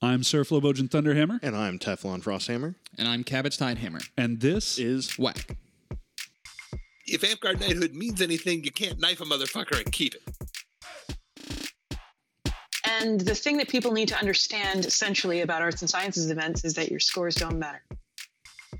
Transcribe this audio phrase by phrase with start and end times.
[0.00, 2.74] I'm Sir Flobogen Thunderhammer, And I'm Teflon Frosthammer.
[2.98, 4.00] And I'm Cabbage Tide Hammer.
[4.16, 5.56] and this Is Whack.
[7.06, 10.22] If Amtgard knighthood means anything, you can't knife a motherfucker and keep it.
[13.00, 16.74] And the thing that people need to understand essentially about arts and sciences events is
[16.74, 17.82] that your scores don't matter.
[17.90, 18.78] Do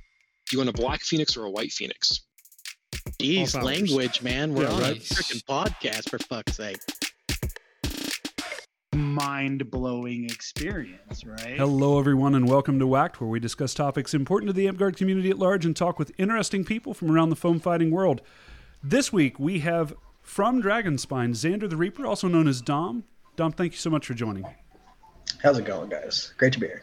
[0.52, 2.20] you want a black phoenix or a white phoenix?
[3.20, 4.54] Jeez, language, man.
[4.54, 4.96] We're Yeah, on right.
[4.96, 6.78] a freaking podcast for fuck's sake.
[8.98, 11.56] Mind blowing experience, right?
[11.56, 15.30] Hello, everyone, and welcome to WACT, where we discuss topics important to the Amtgard community
[15.30, 18.20] at large and talk with interesting people from around the foam fighting world.
[18.82, 23.04] This week, we have from Dragonspine, Xander the Reaper, also known as Dom.
[23.36, 24.44] Dom, thank you so much for joining.
[25.42, 26.34] How's it going, guys?
[26.36, 26.82] Great to be here.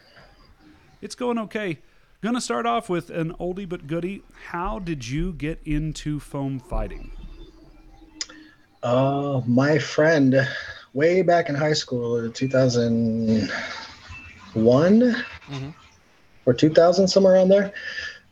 [1.02, 1.80] It's going okay.
[2.22, 4.22] Gonna start off with an oldie but goodie.
[4.46, 7.12] How did you get into foam fighting?
[8.82, 10.48] Uh, my friend,
[10.96, 15.24] way back in high school, 2001
[16.46, 17.70] or 2000, somewhere around there,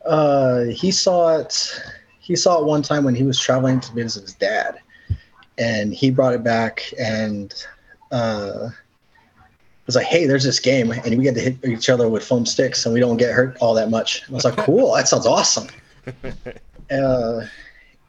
[0.05, 1.79] uh, he saw it.
[2.19, 4.79] He saw it one time when he was traveling to visit his dad,
[5.59, 7.53] and he brought it back and
[8.11, 8.69] uh,
[9.85, 12.47] was like, "Hey, there's this game, and we get to hit each other with foam
[12.47, 15.07] sticks, and we don't get hurt all that much." And I was like, "Cool, that
[15.07, 15.67] sounds awesome."
[16.91, 17.45] uh,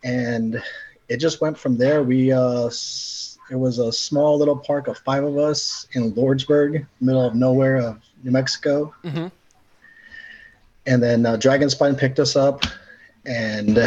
[0.03, 0.63] and
[1.09, 2.03] it just went from there.
[2.03, 2.71] We uh,
[3.51, 7.77] it was a small little park of five of us in Lordsburg, middle of nowhere
[7.77, 8.93] of New Mexico.
[9.05, 9.31] Mhm.
[10.87, 12.63] And then uh, Dragonspine picked us up,
[13.25, 13.79] and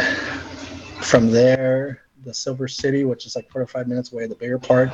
[1.02, 4.60] from there, the Silver City, which is like four or five minutes away, the bigger
[4.60, 4.90] park,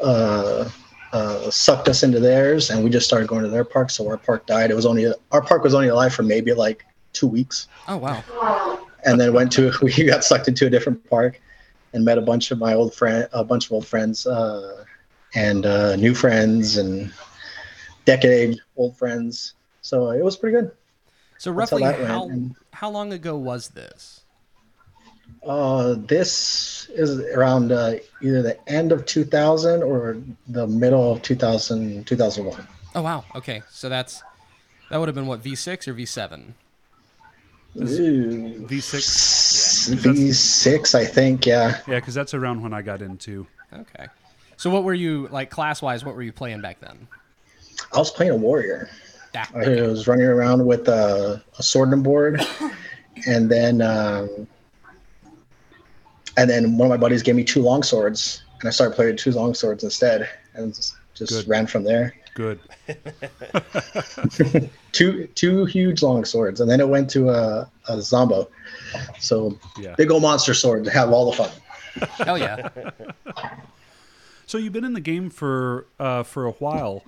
[0.00, 0.68] uh,
[1.12, 3.90] uh, sucked us into theirs, and we just started going to their park.
[3.90, 4.70] So our park died.
[4.70, 8.78] It was only our park was only alive for maybe like two weeks Oh, wow.
[9.04, 11.40] and then went to we got sucked into a different park
[11.92, 14.84] and met a bunch of my old friend a bunch of old friends uh,
[15.34, 17.12] and uh, new friends and
[18.04, 20.70] decade old friends so it was pretty good
[21.38, 24.20] So That's how roughly how and- how long ago was this?
[25.46, 30.16] uh, this is around uh, either the end of 2000 or
[30.48, 33.24] the middle of 2000 2001 Oh wow.
[33.36, 33.62] Okay.
[33.70, 34.22] So that's
[34.90, 36.54] that would have been what V6 or V7?
[37.78, 38.66] Ooh.
[38.66, 38.98] V6?
[39.92, 43.46] V6 i think yeah Yeah, because that's around when I got into.
[43.72, 44.06] Okay.
[44.56, 46.04] So what were you like class wise?
[46.04, 47.06] What were you playing back then?
[47.92, 48.90] i was playing a warrior
[49.34, 52.44] Ah, I was running around with a, a sword and board,
[53.26, 54.46] and then um,
[56.36, 59.16] and then one of my buddies gave me two long swords, and I started playing
[59.18, 62.14] two long swords instead, and just, just ran from there.
[62.34, 62.60] Good.
[64.92, 68.48] Two two huge long swords, and then it went to a, a zombo,
[69.18, 69.94] so Yeah.
[69.96, 71.50] big old monster sword to have all the fun.
[72.24, 72.68] Hell yeah.
[74.46, 77.04] So you've been in the game for uh, for a while.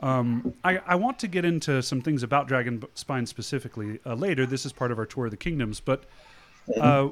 [0.00, 4.46] Um, I, I want to get into some things about Dragon Spine specifically uh, later.
[4.46, 6.04] This is part of our tour of the kingdoms, but
[6.80, 7.08] uh,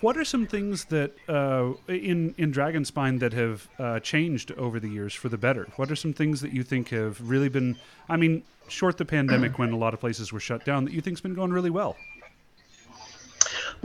[0.00, 4.80] what are some things that uh, in in Dragon Spine that have uh, changed over
[4.80, 5.68] the years for the better?
[5.76, 7.76] What are some things that you think have really been?
[8.08, 11.00] I mean, short the pandemic when a lot of places were shut down, that you
[11.00, 11.96] think's been going really well.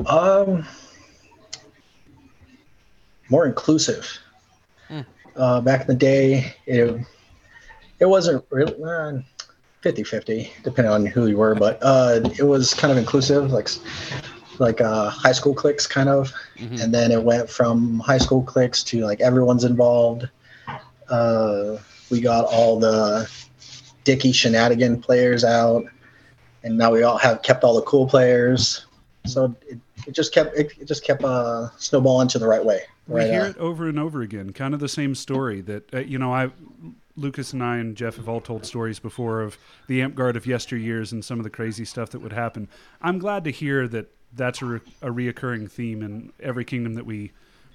[0.05, 0.65] Um,
[3.29, 4.19] more inclusive.
[5.35, 6.99] Uh, back in the day, it,
[7.99, 9.19] it wasn't really uh,
[9.83, 13.69] 50-50, depending on who you were, but uh, it was kind of inclusive, like
[14.59, 16.33] like uh, high school cliques, kind of.
[16.81, 20.27] And then it went from high school cliques to like everyone's involved.
[21.09, 21.77] Uh,
[22.09, 23.29] we got all the
[24.03, 25.85] dicky shenanigan players out,
[26.63, 28.85] and now we all have kept all the cool players.
[29.25, 32.81] So it, it just kept it, it just kept uh, snowballing to the right way.
[33.07, 35.99] We hear uh, it over and over again, kind of the same story that uh,
[35.99, 36.33] you know.
[36.33, 36.51] I,
[37.15, 41.11] Lucas and I and Jeff have all told stories before of the Amtgard of yesteryears
[41.11, 42.69] and some of the crazy stuff that would happen.
[43.01, 47.05] I'm glad to hear that that's a, re- a reoccurring theme in every kingdom that
[47.05, 47.31] we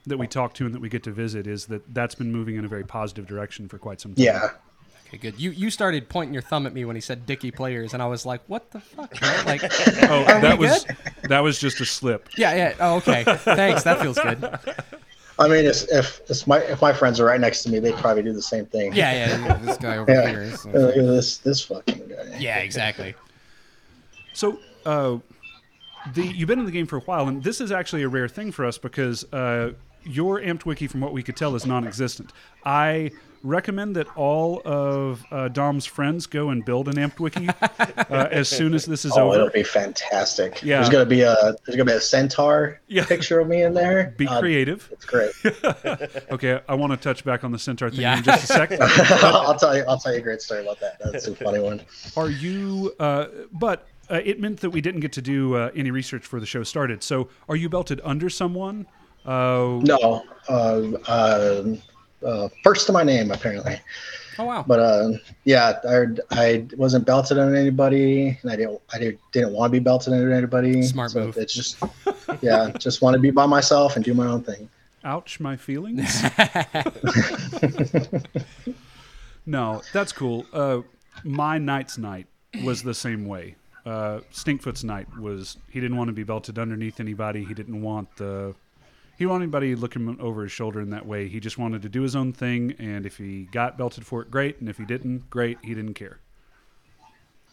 [0.06, 1.47] that we talk to and that we get to visit.
[1.47, 4.25] Is that that's been moving in a very positive direction for quite some time.
[4.25, 4.48] yeah.
[5.09, 5.39] Okay, good.
[5.41, 8.06] You you started pointing your thumb at me when he said Dicky players, and I
[8.06, 9.21] was like, what the fuck?
[9.21, 9.47] man?
[9.47, 9.62] Like,
[10.10, 10.97] Oh, Are that we was good?
[11.28, 12.28] that was just a slip.
[12.36, 12.74] yeah, yeah.
[12.80, 13.24] Oh, okay.
[13.24, 13.83] Thanks.
[13.84, 14.42] That feels good.
[15.39, 17.95] I mean, it's, if it's my if my friends are right next to me, they'd
[17.97, 18.92] probably do the same thing.
[18.95, 19.57] Yeah, yeah, yeah.
[19.59, 20.28] This guy over Yeah.
[20.28, 20.65] here is.
[20.66, 22.36] Uh, this this fucking guy.
[22.39, 23.15] Yeah, exactly.
[24.33, 25.18] So, uh,
[26.12, 28.28] the you've been in the game for a while, and this is actually a rare
[28.28, 29.72] thing for us because uh,
[30.04, 32.33] your AmtWiki, from what we could tell, is non-existent.
[32.65, 33.10] I
[33.42, 37.54] recommend that all of uh, Dom's friends go and build an AmtWiki
[38.10, 40.62] uh, as soon as this is Oh, it'll be fantastic.
[40.62, 40.77] Yeah.
[40.78, 41.34] There's gonna be a
[41.66, 43.04] there's gonna be a centaur Yeah.
[43.04, 44.15] picture of me in there.
[44.18, 44.89] Be Uh, creative.
[44.92, 45.33] it's great.
[46.33, 48.16] Okay, I want to touch back on the centaur thing Yeah.
[48.16, 48.78] in just a second.
[48.83, 49.84] I'll tell you.
[49.86, 50.98] I'll tell you a great story about that.
[51.12, 51.83] That's a funny one.
[52.16, 52.95] Are you?
[52.98, 56.41] Uh, but uh, it meant that we didn't get to do uh, any research for
[56.41, 57.03] the show started.
[57.03, 58.86] So, are you belted under someone?
[59.24, 61.65] Uh, No, uh, uh,
[62.24, 63.80] uh, first to my name apparently.
[64.39, 64.65] Oh wow.
[64.66, 65.10] But uh,
[65.45, 69.72] yeah, I, I wasn't belted on anybody, and I didn't I didn't, didn't want to
[69.72, 70.83] be belted on anybody.
[70.83, 71.36] Smart so move.
[71.36, 71.83] It's just
[72.41, 74.68] yeah, just want to be by myself and do my own thing.
[75.04, 76.22] Ouch, my feelings.
[79.47, 80.47] no, that's cool.
[80.53, 80.80] Uh,
[81.22, 82.27] my knight's knight
[82.65, 83.54] was the same way.
[83.86, 87.45] Uh, Stinkfoot's knight was he didn't want to be belted underneath anybody.
[87.45, 88.54] He didn't want the
[89.16, 91.28] he didn't anybody looking over his shoulder in that way.
[91.28, 94.31] He just wanted to do his own thing, and if he got belted for it,
[94.31, 94.59] great.
[94.60, 95.59] And if he didn't, great.
[95.63, 96.19] He didn't care.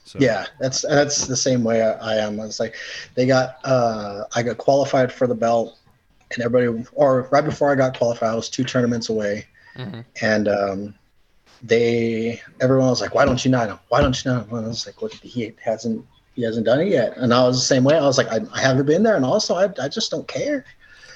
[0.03, 1.99] So Yeah, that's that's the same way I, am.
[2.01, 2.39] I am.
[2.39, 2.75] It's like
[3.15, 5.77] they got uh, I got qualified for the belt,
[6.31, 9.45] and everybody or right before I got qualified, I was two tournaments away,
[9.77, 10.03] Mhm.
[10.21, 10.95] and um,
[11.61, 13.79] they everyone was like, "Why don't you knight him?
[13.89, 15.13] Why don't you knight him?" And I was like, "What?
[15.13, 16.03] He hasn't
[16.35, 17.97] he hasn't done it yet." And I was the same way.
[17.97, 20.65] I was like, "I, I haven't been there, and also I, I just don't care."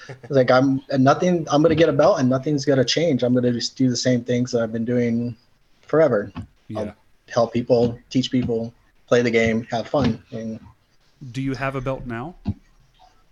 [0.08, 1.48] It's like I'm and nothing.
[1.50, 3.24] I'm gonna get a belt, and nothing's gonna change.
[3.24, 5.36] I'm gonna just do the same things that I've been doing
[5.82, 6.32] forever
[6.68, 6.92] yeah.
[7.28, 8.74] help people, teach people,
[9.08, 10.22] play the game, have fun.
[10.32, 10.60] And
[11.32, 12.36] Do you have a belt now?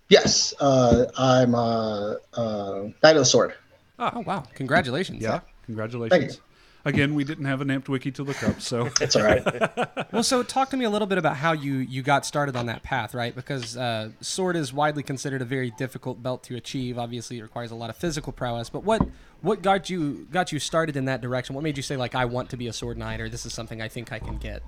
[0.09, 3.53] yes, uh, I'm uh, uh, Knight of the Sword.
[3.99, 4.43] Oh wow.
[4.55, 5.21] Congratulations.
[5.21, 5.41] Yeah.
[5.65, 6.39] Congratulations.
[6.85, 9.43] Again, we didn't have an AmtWiki to look up, so It's all right.
[10.11, 12.67] Well, so talk to me a little bit about how you you got started on
[12.67, 13.33] that path, right?
[13.35, 16.99] Because uh, sword is widely considered a very difficult belt to achieve.
[16.99, 18.69] Obviously, it requires a lot of physical prowess.
[18.69, 19.01] But what
[19.41, 21.55] what got you got you started in that direction?
[21.55, 23.53] What made you say like I want to be a sword knight, or this is
[23.53, 24.61] something I think I can get?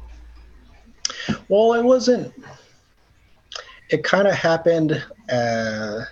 [1.47, 2.33] well, it wasn't.
[3.89, 5.03] It kind of happened.
[5.31, 6.05] Uh,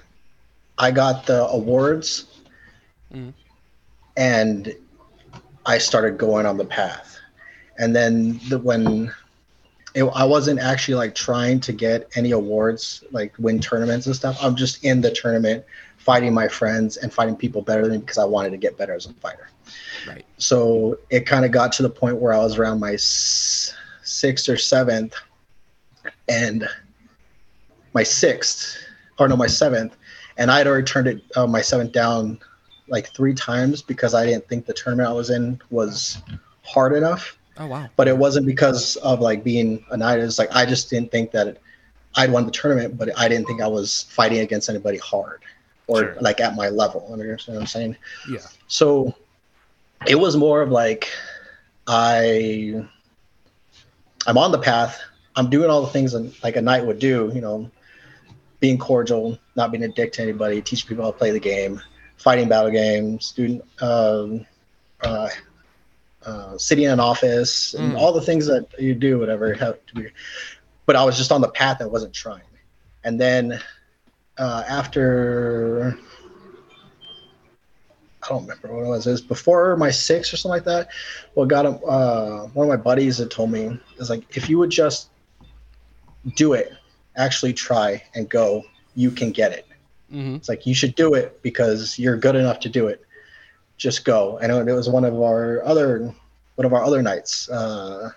[0.77, 2.25] I got the awards,
[3.11, 3.33] Mhm.
[4.15, 4.75] and
[5.65, 7.19] I started going on the path.
[7.77, 9.13] And then the, when
[9.95, 14.37] it, I wasn't actually like trying to get any awards, like win tournaments and stuff.
[14.41, 15.65] I'm just in the tournament,
[15.97, 18.93] fighting my friends and fighting people better than me because I wanted to get better
[18.93, 19.49] as a fighter.
[20.07, 20.25] Right.
[20.37, 23.73] So it kind of got to the point where I was around my s-
[24.03, 25.15] sixth or seventh,
[26.27, 26.67] and
[27.93, 28.77] my sixth,
[29.17, 29.95] or no, my seventh,
[30.37, 32.39] and I had already turned it uh, my seventh down
[32.93, 36.21] like three times because I didn't think the tournament I was in was
[36.63, 37.37] hard enough.
[37.57, 37.89] Oh wow.
[37.97, 40.19] But it wasn't because of like being a knight.
[40.19, 41.57] It's like I just didn't think that
[42.15, 45.41] I'd won the tournament, but I didn't think I was fighting against anybody hard
[45.87, 46.17] or Sure.
[46.21, 47.03] like at my level.
[47.09, 47.97] You Understand what I'm saying?
[48.29, 48.39] yeah.
[48.67, 49.13] So
[50.07, 51.09] it was more of like
[51.87, 52.85] I
[54.25, 55.01] I'm on the path.
[55.35, 57.69] I'm doing all the things that, like a knight would do, you know,
[58.59, 61.81] being cordial, not being a dick to anybody, teaching people how to play the game,
[62.23, 64.45] fighting battle games, student, um,
[65.01, 65.29] uh,
[66.25, 67.99] uh, sitting in an office, and Mm.
[67.99, 69.53] all the things that you do, whatever.
[69.53, 70.07] Have to be.
[70.85, 72.41] But I was just on the path and wasn't trying.
[73.03, 73.59] And then
[74.37, 75.97] uh, after
[78.23, 79.07] I don't remember what it was.
[79.07, 80.89] It was before my six or something like that.
[81.33, 81.65] What got?
[81.65, 85.09] Uh, one of my buddies had told me is like, if you would just
[86.35, 86.71] do it,
[87.17, 88.63] actually try and go,
[88.95, 89.67] you can get it.
[90.13, 90.35] Mm-hmm.
[90.35, 93.03] It's like you should do it because you're good enough to do it.
[93.77, 94.37] Just go.
[94.37, 96.13] And it was one of our other
[96.55, 98.11] one of our other knights, Uh,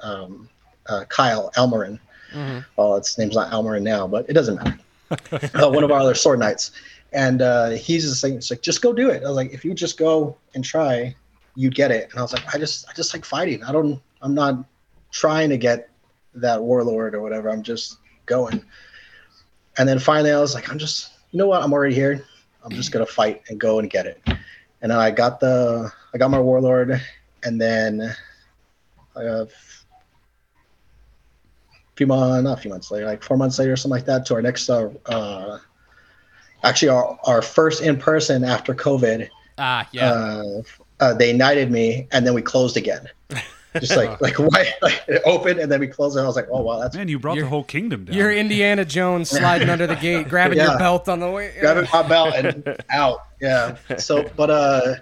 [0.00, 0.48] um,
[0.88, 1.98] uh, Kyle Elmarin.
[2.32, 2.58] Mm-hmm.
[2.76, 4.78] Well, its name's not Elmarin now, but it doesn't matter.
[5.54, 6.72] uh, one of our other sword knights,
[7.12, 9.64] and uh, he's just saying, "It's like just go do it." I was like, "If
[9.64, 11.14] you just go and try,
[11.54, 13.62] you get it." And I was like, "I just, I just like fighting.
[13.62, 14.64] I don't, I'm not
[15.12, 15.90] trying to get
[16.34, 17.48] that warlord or whatever.
[17.48, 18.62] I'm just going."
[19.78, 21.62] And then finally, I was like, "I'm just, you know what?
[21.62, 22.24] I'm already here.
[22.62, 24.20] I'm just gonna fight and go and get it."
[24.82, 27.00] And then I got the, I got my warlord,
[27.42, 28.14] and then.
[29.14, 29.46] Uh,
[31.96, 34.26] few months, not a few months later, like four months later, or something like that,
[34.26, 35.58] to our next, uh, uh
[36.62, 39.28] actually our, our first in person after COVID.
[39.58, 40.10] Ah, yeah.
[40.10, 40.62] Uh,
[41.00, 43.08] uh, they knighted me, and then we closed again.
[43.80, 46.20] Just like like why like it opened and then we closed it.
[46.20, 48.16] I was like, oh wow, that's Man, you brought the You're- whole kingdom down.
[48.16, 51.54] You're Indiana Jones sliding under the gate, grabbing your belt on the way.
[51.60, 53.26] grabbing my belt and out.
[53.40, 53.76] Yeah.
[53.98, 54.94] So, but uh,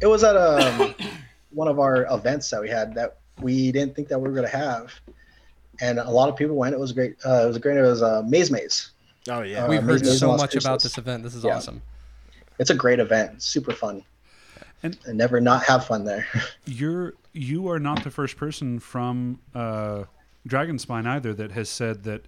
[0.00, 0.94] it was at um
[1.52, 4.48] one of our events that we had that we didn't think that we were gonna
[4.48, 4.92] have,
[5.80, 6.74] and a lot of people went.
[6.74, 7.16] It was great.
[7.26, 7.76] Uh, it was great.
[7.76, 8.90] It was uh, Maze Maze.
[9.28, 9.64] Oh yeah.
[9.64, 11.22] Uh, We've heard Maze Maze so Las much about this event.
[11.22, 11.56] This is Yeah.
[11.56, 11.82] awesome.
[12.58, 13.42] It's a great event.
[13.42, 14.02] Super fun.
[14.82, 16.26] And- and never not have fun there.
[16.66, 20.04] You're you are not the first person from uh,
[20.48, 22.26] Dragonspine either that has said that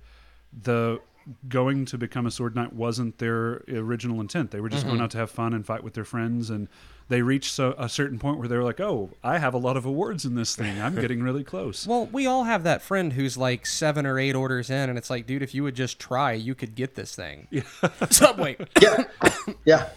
[0.62, 1.00] the
[1.48, 4.50] going to become a sword knight wasn't their original intent.
[4.50, 6.68] They were just going out to have fun and fight with their friends, and
[7.08, 9.76] they reached so, a certain point where they were like, "Oh, I have a lot
[9.78, 10.80] of awards in this thing.
[10.80, 14.34] I'm getting really close." Well, we all have that friend who's like seven or eight
[14.34, 17.14] orders in, and it's like, dude, if you would just try, you could get this
[17.16, 17.48] thing.
[17.50, 17.62] Yeah.
[18.10, 18.56] Subway.
[18.80, 19.04] yeah,
[19.64, 19.88] yeah.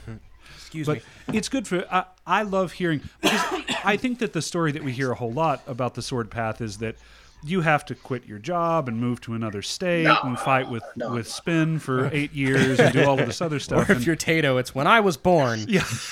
[0.67, 0.97] Excuse but
[1.29, 1.37] me.
[1.37, 3.41] it's good for I, I love hearing because
[3.85, 6.59] i think that the story that we hear a whole lot about the sword path
[6.59, 6.95] is that
[7.43, 11.27] you have to quit your job and move to another state and fight with with
[11.27, 14.15] spin for eight years and do all of this other Or stuff if and- you're
[14.17, 15.63] Tato, it's when I was born.
[15.69, 15.85] yeah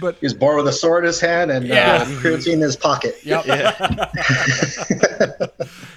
[0.00, 2.02] but He was born with a sword in his hand and Yeah.
[2.02, 3.14] uh, creatine in his pocket.
[3.24, 3.44] Yep.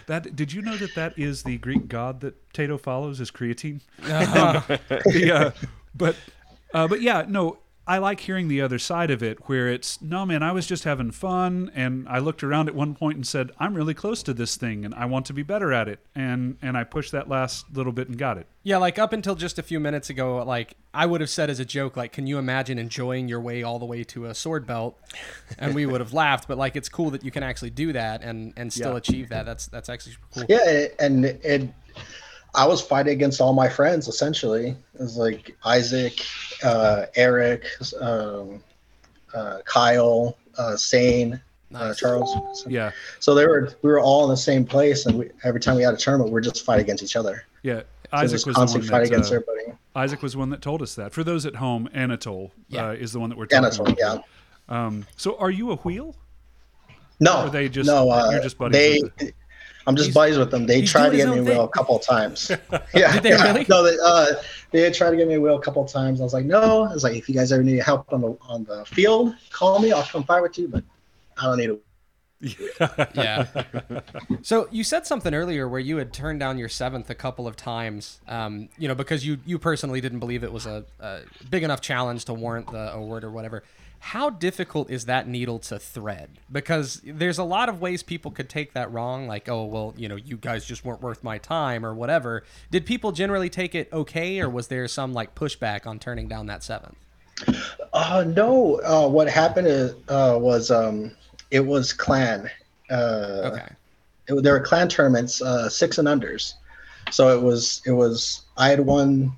[0.07, 3.81] that did you know that that is the greek god that tato follows is creatine
[4.03, 4.61] Uh-huh.
[5.05, 5.51] the, uh,
[5.95, 6.15] but
[6.73, 10.25] uh, but yeah, no, I like hearing the other side of it, where it's no
[10.25, 13.51] man, I was just having fun, and I looked around at one point and said,
[13.59, 16.57] I'm really close to this thing, and I want to be better at it, and
[16.61, 18.47] and I pushed that last little bit and got it.
[18.63, 21.59] Yeah, like up until just a few minutes ago, like I would have said as
[21.59, 24.65] a joke, like, can you imagine enjoying your way all the way to a sword
[24.65, 24.97] belt?
[25.59, 28.23] And we would have laughed, but like it's cool that you can actually do that
[28.23, 28.97] and and still Yeah.
[28.97, 29.45] achieve that.
[29.45, 30.45] That's that's actually cool.
[30.47, 31.69] Yeah, it- and it,
[32.55, 34.69] I was fighting against all my friends essentially.
[34.93, 36.19] It was like Isaac,
[36.63, 37.65] uh, Eric,
[37.99, 38.63] um,
[39.33, 41.33] uh, Kyle, uh, Sane,
[41.73, 41.97] uh, Nice.
[41.99, 42.65] Charles.
[42.67, 45.75] Yeah, So they were we were all in the same place, and we, every time
[45.75, 47.45] we had a tournament, we are just fighting against each other.
[47.63, 47.81] yeah.
[48.11, 49.77] So Isaac just was the one fight that against uh, everybody.
[49.95, 51.13] Isaac was the one that told us that.
[51.13, 52.89] For those at home, Anatole Yeah.
[52.89, 54.23] uh, is the one that we're talking Anatole, about.
[54.69, 54.85] yeah.
[54.85, 56.15] Um, so are you a wheel?
[57.19, 58.11] No, Or they just- no.
[58.11, 59.33] Uh, you're just buddies they, with
[59.85, 60.65] I'm just He's- buddies with them.
[60.65, 62.49] They tried to get me a wheel a couple of times.
[62.93, 63.43] Yeah, Did they yeah.
[63.51, 63.65] really?
[63.69, 64.27] No, they uh,
[64.71, 66.21] they had tried to get me a wheel a couple of times.
[66.21, 66.83] I was like, no.
[66.83, 69.79] I was like, if you guys ever need help on the on the field, call
[69.79, 69.91] me.
[69.91, 70.67] I'll come fight with you.
[70.67, 70.83] But
[71.37, 71.77] I don't need a.
[73.15, 73.47] yeah.
[74.41, 77.55] So you said something earlier where you had turned down your seventh a couple of
[77.55, 81.63] times, um, you know, because you you personally didn't believe it was a, a big
[81.63, 83.63] enough challenge to warrant the award or whatever.
[84.07, 86.31] How difficult is that needle to thread?
[86.51, 90.09] Because there's a lot of ways people could take that wrong, like, oh, well, you
[90.09, 92.43] know, you guys just weren't worth my time or whatever.
[92.69, 96.47] Did people generally take it okay, or was there some like pushback on turning down
[96.47, 96.97] that seventh?
[97.93, 98.81] Uh, no.
[98.81, 101.15] Uh, what happened is, uh, was um,
[101.49, 102.49] it was clan.
[102.91, 103.69] Uh, Okay.
[104.27, 106.55] it, there were clan tournaments, uh, six and unders.
[107.09, 109.31] So it was it was I had won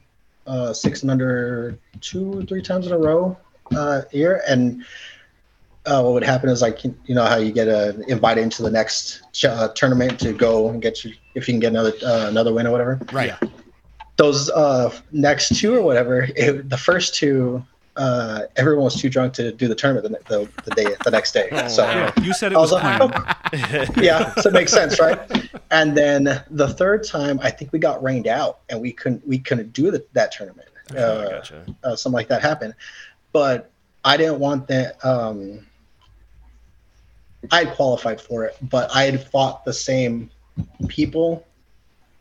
[0.48, 3.38] uh, six and under two or three times in a row
[3.76, 4.84] uh, here, and
[5.86, 8.72] uh, what would happen is like you know how you get uh, invited into the
[8.72, 12.28] next ch- uh, tournament to go and get you if you can get another uh,
[12.28, 13.00] another win or whatever.
[13.12, 13.28] Right.
[13.42, 13.50] Yeah.
[14.18, 17.64] Those uh, next two or whatever, it, the first two.
[17.98, 21.32] Uh, everyone was too drunk to do the tournament the, the, the day the next
[21.32, 21.48] day.
[21.70, 23.90] so Yeah, you said it I was was like, planned.
[24.04, 25.18] yeah, so it makes sense, right?
[25.72, 29.40] And then the third time, I think we got rained out, and we couldn't we
[29.40, 30.68] couldn't do the, that tournament.
[30.92, 31.66] Uh, gotcha.
[31.86, 32.74] uh, something like that happened,
[33.36, 33.70] but
[34.06, 35.04] I didn't want that.
[35.04, 35.68] Um,
[37.52, 40.30] I had qualified for it, but I had fought the same
[40.88, 41.46] people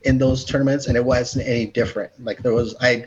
[0.03, 2.11] in those tournaments, and it wasn't any different.
[2.25, 3.07] Like there was, I,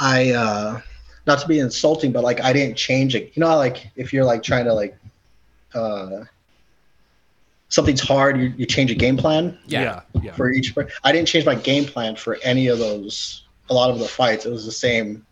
[0.00, 0.80] I, uh,
[1.26, 3.32] not to be insulting, but like I didn't change it.
[3.34, 4.96] You know, like if you're like trying to like,
[5.74, 6.24] uh,
[7.68, 10.32] something's hard, you, you change a game plan Yeah, yeah.
[10.32, 10.74] for each.
[11.04, 13.42] I didn't change my game plan for any of those.
[13.68, 15.26] A lot of the fights, it was the same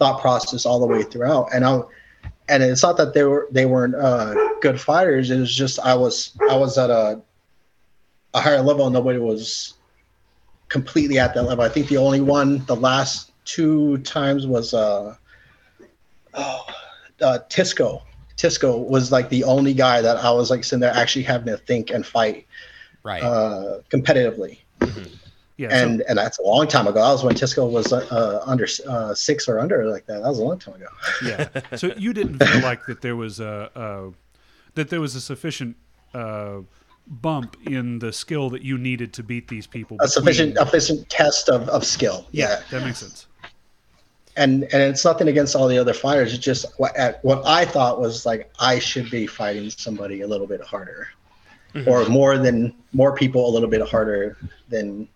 [0.00, 1.50] thought process all the way throughout.
[1.54, 1.82] And I,
[2.48, 5.30] and it's not that they were they weren't uh, good fighters.
[5.30, 7.20] It was just I was I was at a
[8.34, 8.86] a higher level.
[8.86, 9.74] and Nobody was
[10.68, 11.64] completely at that level.
[11.64, 15.14] I think the only one the last two times was uh,
[16.34, 16.66] oh,
[17.20, 18.02] uh Tisco.
[18.36, 21.58] Tisco was like the only guy that I was like sitting there actually having to
[21.58, 22.46] think and fight
[23.02, 23.22] Right.
[23.22, 24.58] uh, competitively.
[25.60, 25.68] Yeah.
[25.68, 27.00] so- And and that's a long time ago.
[27.04, 30.22] That was when Tisco was uh, under uh, six or under like that.
[30.22, 30.86] That was a long time ago.
[31.24, 31.48] yeah.
[31.76, 34.10] So you didn't feel like that there was a, a
[34.76, 35.76] that there was a sufficient
[36.14, 36.58] uh,
[37.06, 39.96] bump in the skill that you needed to beat these people.
[40.00, 42.26] A sufficient a sufficient test of, of skill.
[42.32, 42.60] Yeah.
[42.70, 43.26] that makes sense.
[44.36, 46.32] And and it's nothing against all the other fighters.
[46.32, 50.26] It's just what at, what I thought was like I should be fighting somebody a
[50.28, 51.08] little bit harder,
[51.86, 54.36] or more than more people a little bit harder
[54.68, 55.08] than.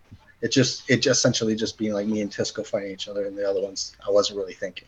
[0.45, 3.35] It just it just essentially just being like me and Tisco fighting each other, and
[3.35, 4.87] the other ones I wasn't really thinking.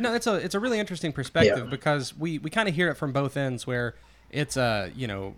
[0.00, 1.70] No, it's a it's a really interesting perspective Yeah.
[1.70, 3.94] because we we kind of hear it from both ends where
[4.28, 5.36] it's a you know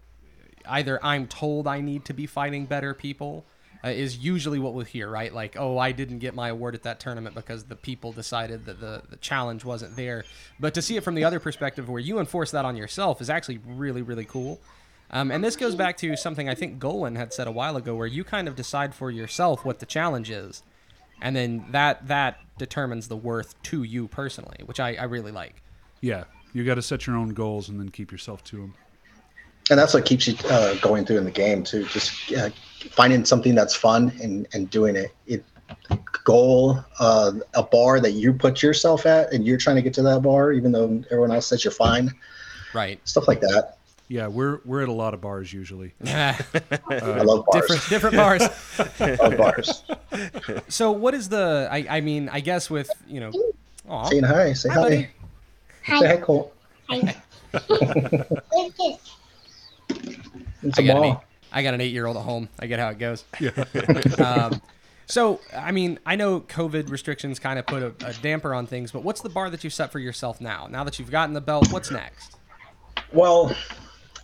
[0.66, 3.44] either I'm told I need to be fighting better people
[3.84, 5.32] uh, is usually what we'll hear, right?
[5.32, 8.80] Like, oh, I didn't get my award at that tournament because the people decided that
[8.80, 10.24] the, the challenge wasn't there.
[10.58, 13.30] But to see it from the other perspective, where you enforce that on yourself, is
[13.30, 14.58] actually really, really cool.
[15.10, 17.94] Um, and this goes back to something I think Golan had said a while ago,
[17.94, 20.62] where you kind of decide for yourself what the challenge is,
[21.22, 25.62] and then that that determines the worth to you personally, which I, I really like.
[26.00, 28.74] Yeah, you got to set your own goals and then keep yourself to them.
[29.70, 31.84] and that's what keeps you uh, going through in the game too.
[31.84, 32.50] Just uh,
[32.90, 35.14] finding something that's fun and and doing it.
[35.26, 35.44] It
[36.24, 40.02] goal uh, a bar that you put yourself at, and you're trying to get to
[40.02, 42.10] that bar, even though everyone else says you're fine.
[42.74, 43.00] Right.
[43.08, 43.77] Stuff like that.
[44.08, 45.92] Yeah, we're we're at a lot of bars usually.
[46.06, 46.34] I
[46.90, 47.68] love bars.
[47.68, 48.42] different different bars.
[49.20, 49.82] love bars.
[50.68, 51.68] So what is the?
[51.70, 53.30] I, I mean, I guess with you know,
[53.88, 54.52] aw, Saying hi.
[54.54, 54.82] Say Hi, hi.
[54.82, 55.08] buddy.
[55.86, 56.52] Say hi, Cole.
[56.90, 57.18] It's
[60.78, 61.16] I a got, an eight.
[61.52, 62.48] I got an eight-year-old at home.
[62.58, 63.24] I get how it goes.
[63.40, 63.50] Yeah.
[64.18, 64.60] Um,
[65.06, 68.92] so, I mean, I know COVID restrictions kind of put a, a damper on things,
[68.92, 70.66] but what's the bar that you set for yourself now?
[70.68, 72.36] Now that you've gotten the belt, what's next?
[73.12, 73.54] Well,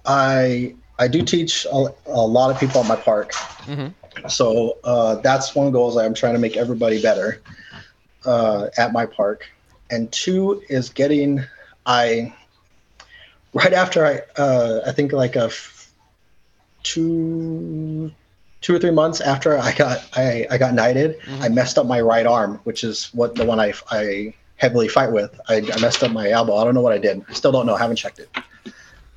[0.07, 3.33] I I do teach a, a lot of people at my park,
[4.29, 7.41] so uh, that's one goal is I'm trying to make everybody better
[8.25, 9.51] uh, at my park,
[9.91, 11.41] and two is getting
[11.87, 12.35] I
[13.53, 15.91] right after I uh, I think like a f-
[16.83, 18.13] two
[18.61, 22.01] two or three months after I got I, I got knighted, I messed up my
[22.01, 25.39] right arm, which is what the one I I heavily fight with.
[25.49, 26.57] I, I messed up my elbow.
[26.57, 27.25] I don't know what I did.
[27.29, 27.75] I still don't know.
[27.75, 28.31] I haven't checked it.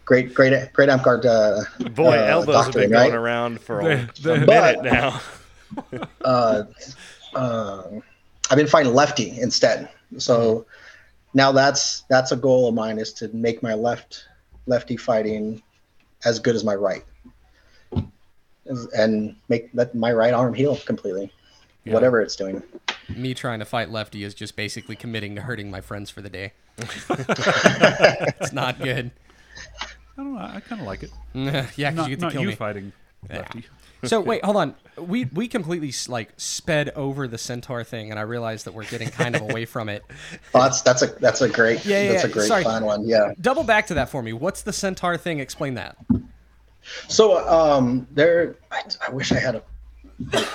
[0.08, 1.18] Great, great, great Amp uh,
[1.92, 3.14] Boy, uh, elbows have been going right?
[3.14, 5.22] around for a, They- a minute now.
[6.24, 6.64] uh,
[7.36, 7.84] uh,
[8.50, 9.90] I've been fighting lefty instead.
[10.18, 10.66] So
[11.34, 14.24] now that's that's a goal of mine is to make my left
[14.66, 15.62] lefty fighting
[16.24, 17.04] as good as my right,
[18.94, 21.34] and make let my right arm heal completely,
[21.84, 21.94] Yeah.
[21.96, 22.64] whatever it's doing.
[23.10, 26.30] Me trying to fight lefty is just basically committing to hurting my friends for the
[26.30, 26.54] day.
[26.80, 29.12] it's not good.
[30.18, 30.42] I don't know.
[30.42, 31.12] I kind of like it.
[31.78, 32.56] yeah, because you get to not kill you me.
[32.56, 32.92] fighting
[33.30, 33.66] lefty.
[34.04, 34.76] So wait, hold on.
[34.98, 39.10] We we completely like sped over the centaur thing, and I realized that we're getting
[39.10, 40.04] kind of away from it.
[40.54, 42.64] Oh, that's that's a that's a great Yeah, yeah, that's a great Sorry.
[42.64, 43.08] fun one.
[43.08, 43.34] Yeah.
[43.40, 44.34] Double back to that for me.
[44.34, 45.40] What's the centaur thing?
[45.40, 45.98] Explain that.
[47.08, 49.64] So um, there, I, I wish I had a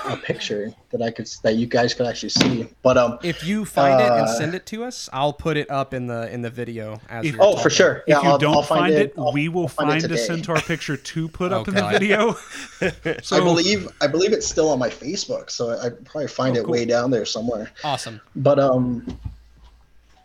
[0.09, 3.65] a picture that I could that you guys could actually see, but um, If you
[3.65, 6.43] find it and Uh, send it to us, I'll put it up in the in
[6.43, 7.63] the video as If- oh talking.
[7.63, 7.97] for sure.
[7.99, 10.19] If Yeah, you I'll, don't I'll find, it, I'll- we will find, find, it a
[10.19, 12.33] centaur picture to put Oh, up in the video.
[13.23, 16.61] so I believe I believe it's still on my Facebook, so I probably find Oh,
[16.61, 16.73] it cool.
[16.73, 17.71] way down there somewhere.
[17.85, 18.21] Awesome.
[18.35, 19.17] But um,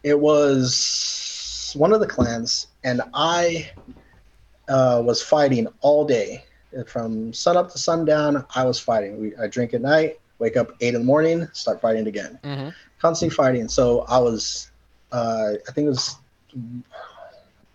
[0.04, 3.70] it was one of the clans, and I
[4.68, 6.44] uh, was fighting all day
[6.86, 8.46] from sun up to sundown.
[8.56, 9.20] I was fighting.
[9.20, 12.74] We, I drink at night, wake up eight in the morning, start fighting again, Mhm.
[13.00, 13.68] constantly fighting.
[13.68, 14.70] So I was,
[15.12, 16.16] uh, I think it was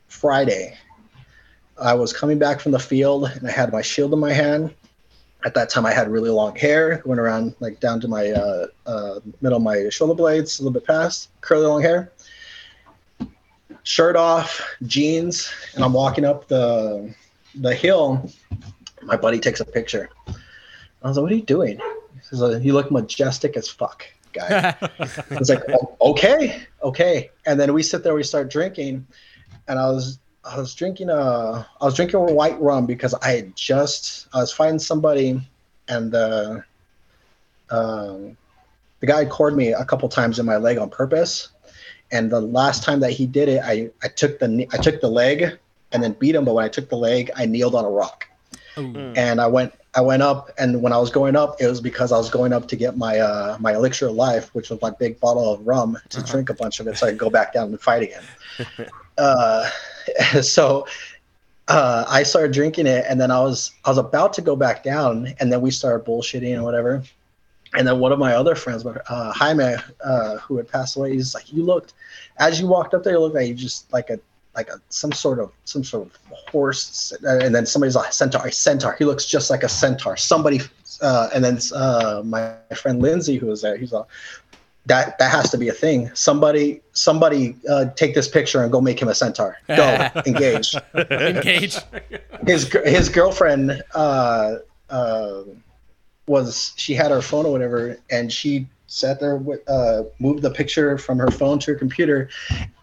[0.08, 0.76] Friday.
[1.80, 4.74] I was coming back from the field, and I had my shield in my hand
[5.44, 8.66] at that time I had really long hair, went around like down to my uh,
[8.86, 12.12] uh, middle of my shoulder blades, a little bit past, curly long hair.
[13.84, 17.12] Shirt off, jeans, and I'm walking up the
[17.56, 18.30] the hill.
[19.02, 20.08] My buddy takes a picture.
[20.28, 21.78] I was like, "What are you doing?"
[22.14, 27.58] He says, "You look majestic as fuck, guy." I was like, "Oh, "Okay, okay." And
[27.58, 29.06] then we sit there, we start drinking,
[29.68, 33.56] and I was I was drinking uh I was drinking white rum because I had
[33.56, 35.40] just I was fighting somebody
[35.88, 36.64] and the
[37.70, 38.36] um
[39.00, 41.48] the guy cored me a couple times in my leg on purpose.
[42.12, 45.00] And the last time that he did it, I, I took the knee- I took
[45.00, 45.58] the leg
[45.90, 46.44] and then beat him.
[46.44, 48.28] But when I took the leg, I kneeled on a rock
[48.78, 49.12] Ooh.
[49.16, 52.12] and I went I went up and when I was going up, it was because
[52.12, 54.90] I was going up to get my uh my elixir of life, which was my
[54.90, 57.52] big bottle of rum to drink a bunch of it so I could go back
[57.52, 58.88] down and fight again.
[59.18, 59.68] uh
[60.42, 60.86] so
[61.68, 64.82] uh I started drinking it and then I was I was about to go back
[64.82, 67.02] down and then we started bullshitting and whatever.
[67.74, 71.34] And then one of my other friends, uh, Jaime, uh, who had passed away, he's
[71.34, 71.94] like, "You looked,
[72.38, 74.20] as you walked up there, you looked like you just like a
[74.54, 78.52] like a some sort of some sort of horse." And then somebody's like centaur, a
[78.52, 78.94] centaur.
[78.98, 80.16] He looks just like a centaur.
[80.16, 80.60] Somebody,
[81.00, 84.06] uh, and then uh, my friend Lindsay, who was there, he's like,
[84.86, 86.10] "That that has to be a thing.
[86.14, 89.58] Somebody, somebody, uh, take this picture and go make him a centaur.
[89.68, 91.78] Go engage." Engage.
[92.46, 94.56] his his girlfriend uh,
[94.90, 95.42] uh,
[96.26, 100.50] was she had her phone or whatever, and she sat there with uh, moved the
[100.50, 102.28] picture from her phone to her computer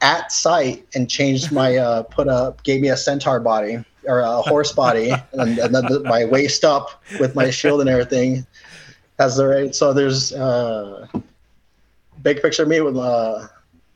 [0.02, 4.42] at sight and changed my uh, put up gave me a centaur body or a
[4.42, 8.46] horse body and, and then the, my waist up with my shield and everything.
[9.20, 9.76] Has the right.
[9.76, 11.06] So there's uh,
[12.24, 13.48] big picture of me with uh,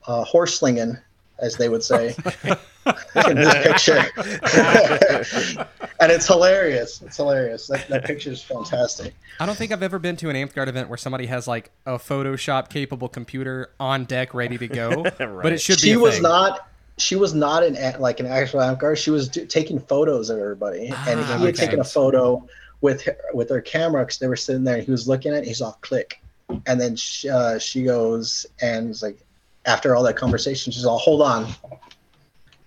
[0.06, 0.96] uh, horse slinging,
[1.38, 2.14] as they would say,
[3.28, 3.96] in this picture,
[6.00, 7.00] and it's hilarious.
[7.02, 7.66] It's hilarious.
[7.68, 9.14] That, that picture is fantastic.
[9.40, 11.92] I don't think I've ever been to an Amtgard event where somebody has like a
[11.94, 15.02] Photoshop capable computer on deck ready to go.
[15.18, 15.88] But it should be.
[15.88, 16.22] She a was thing.
[16.22, 16.68] not.
[16.98, 18.96] She was not an like an actual Amcar.
[18.96, 21.52] She was do, taking photos of everybody, and Ah, he had okay.
[21.52, 22.46] taken a photo
[22.82, 24.76] with her, with her camera because they were sitting there.
[24.76, 25.38] and He was looking at.
[25.42, 25.46] it.
[25.48, 26.20] He's all click,
[26.66, 29.18] and then she, uh, she goes and is like,
[29.66, 31.46] after all that conversation, she's all, hold on,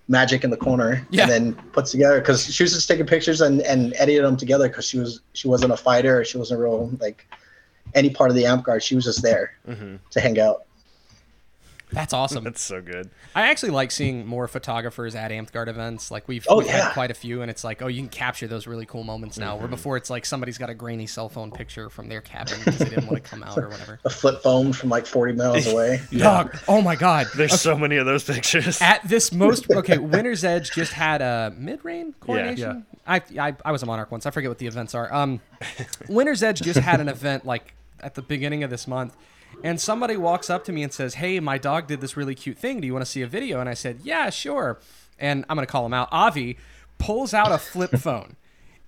[0.08, 1.22] magic in the corner, Yeah.
[1.24, 4.68] and then puts together because she was just taking pictures and and edited them together
[4.68, 6.24] because she was she wasn't a fighter.
[6.24, 7.26] She wasn't real like
[7.94, 8.82] any part of the Amtgard.
[8.82, 9.96] She was just there mm-hmm.
[10.10, 10.64] to hang out.
[11.92, 12.44] That's awesome.
[12.44, 13.10] That's so good.
[13.34, 16.10] I actually like seeing more photographers at Amtgard events.
[16.10, 16.84] Like we've, Oh, we've yeah.
[16.84, 19.38] had quite a few, and it's like, oh, you can capture those really cool moments
[19.38, 19.56] now.
[19.56, 22.78] Where before it's like somebody's got a grainy cell phone picture from their cabin because
[22.78, 23.98] they didn't want to come out or whatever.
[24.04, 26.00] A flip phone from like 40 miles away.
[26.16, 27.26] Dog, oh my god.
[27.36, 28.80] There's so many of those pictures.
[28.82, 32.84] At this most okay, Winter's Edge just had a mid reign coronation.
[33.06, 34.26] I, I I was a monarch once.
[34.26, 35.12] I forget what the events are.
[35.14, 35.40] Um,
[36.08, 39.16] Winter's Edge just had an event like at the beginning of this month,
[39.62, 42.58] and somebody walks up to me and says, "Hey, my dog did this really cute
[42.58, 42.80] thing.
[42.80, 44.78] Do you want to see a video?" And I said, "Yeah, sure."
[45.18, 46.08] And I'm gonna call him out.
[46.12, 46.56] Avi
[46.98, 48.36] pulls out a flip phone.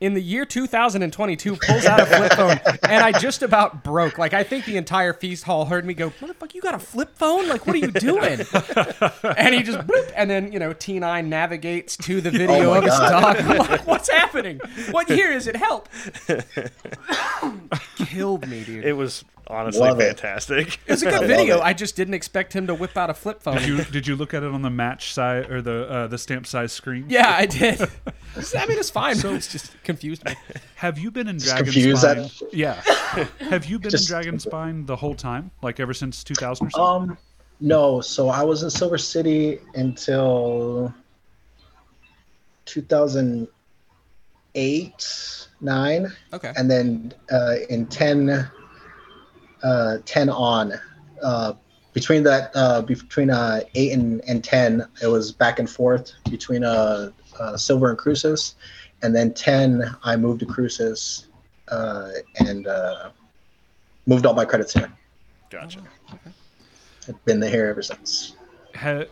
[0.01, 4.17] In the year 2022, pulls out a flip phone, and I just about broke.
[4.17, 7.19] Like I think the entire feast hall heard me go, "Motherfucker, you got a flip
[7.19, 7.49] phone?
[7.49, 8.41] Like what are you doing?"
[9.37, 12.79] and he just bloop, and then you know T9 navigates to the oh video Oh
[12.79, 13.11] of his God.
[13.35, 13.37] dog.
[13.45, 14.59] I'm like, what's happening?
[14.91, 15.57] What year is it?
[15.57, 15.87] Help!
[17.97, 18.85] Killed me, dude.
[18.85, 20.19] It was honestly Love it.
[20.21, 20.79] fantastic.
[20.89, 21.59] was a good love video.
[21.59, 21.63] it.
[21.63, 23.57] I just didn't expect him to whip out a flip phone.
[23.57, 26.19] Did you did you look at it on the match size or the uh, the
[26.19, 27.07] stamp size screen?
[27.09, 27.81] yeah, I did.
[28.57, 29.21] I mean, it's fine.
[29.21, 30.35] but it's just confused me.
[30.77, 32.17] Have you been in Just Dragon Spine?
[32.17, 32.81] that- Yeah.
[33.51, 36.71] Have you been Just- in Dragon Spine the whole time, like ever since 2000 or
[36.71, 36.81] so?
[36.83, 37.19] Um,
[37.61, 38.01] no.
[38.01, 40.95] So I was in Silver City until
[44.55, 46.53] 2008, nine, Okay.
[46.57, 48.49] and then uh, in 10,
[49.63, 50.75] uh, 10 on.
[51.23, 51.53] Uh,
[51.93, 56.63] between that, uh, between uh, eight and, and 10, it was back and forth between
[56.65, 58.55] uh, uh, Silver and Cruces.
[59.03, 61.27] And then 10, I moved to Cruces
[61.69, 63.11] uh, and uh,
[64.07, 64.91] moved all my credits here.
[65.51, 65.81] Gotcha.
[67.09, 68.37] I've been there ever since.
[68.75, 69.07] ha-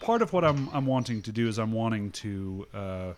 [0.00, 3.12] part of what I'm I'm wanting to do is I'm wanting to uh,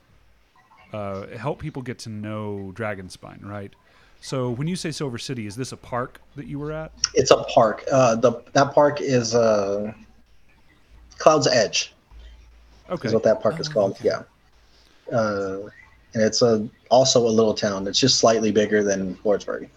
[0.92, 3.72] uh, help people get to know Dragonspine, right?
[4.22, 6.92] So when you say Silver City, is this a park that you were at?
[7.14, 7.85] It's a park.
[7.90, 9.92] Uh, the that park is uh,
[11.18, 11.92] Cloud's Edge.
[12.88, 13.08] Okay.
[13.08, 13.92] Is what that park is Oh, called.
[13.92, 14.11] okay.
[14.11, 14.22] Yeah.
[15.16, 15.68] Uh,
[16.14, 17.88] and it's a also a little town.
[17.88, 19.68] It's just slightly bigger than Lordsburg.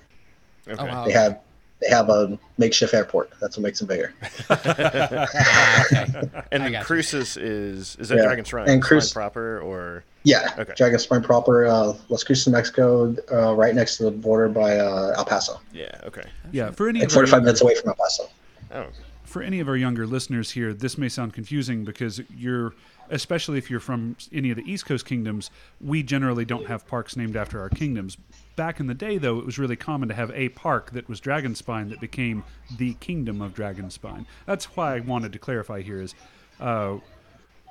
[0.68, 0.76] Okay.
[0.80, 1.06] Oh, wow.
[1.06, 1.40] They have
[1.82, 3.32] they have a makeshift airport.
[3.42, 4.14] That's what makes them bigger.
[4.52, 5.26] Okay.
[6.52, 6.86] And then got you.
[6.86, 8.26] Crucis is is that Yeah.
[8.26, 10.54] Dragon Spine, And Shrine proper or Yeah.
[10.58, 10.74] Okay.
[10.76, 15.14] Dragon Spine proper, uh, Las Cruces, Mexico, uh, right next to the border by uh,
[15.18, 15.62] El Paso.
[15.72, 16.02] yeah?
[16.04, 16.24] Okay.
[16.52, 16.72] yeah.
[16.72, 18.30] For any Like of our 45 younger- minutes away from El Paso.
[18.74, 18.88] Oh,
[19.24, 22.74] for any of our younger listeners here, this may sound confusing because you're,
[23.10, 27.16] especially if you're from any of the East Coast kingdoms, we generally don't have parks
[27.16, 28.18] named after our kingdoms.
[28.56, 31.20] Back in the day, though, it was really common to have a park that was
[31.22, 32.44] Dragonspine that became
[32.78, 34.26] the Kingdom of Dragonspine.
[34.46, 36.16] That's why I wanted to clarify here is
[36.62, 36.98] uh,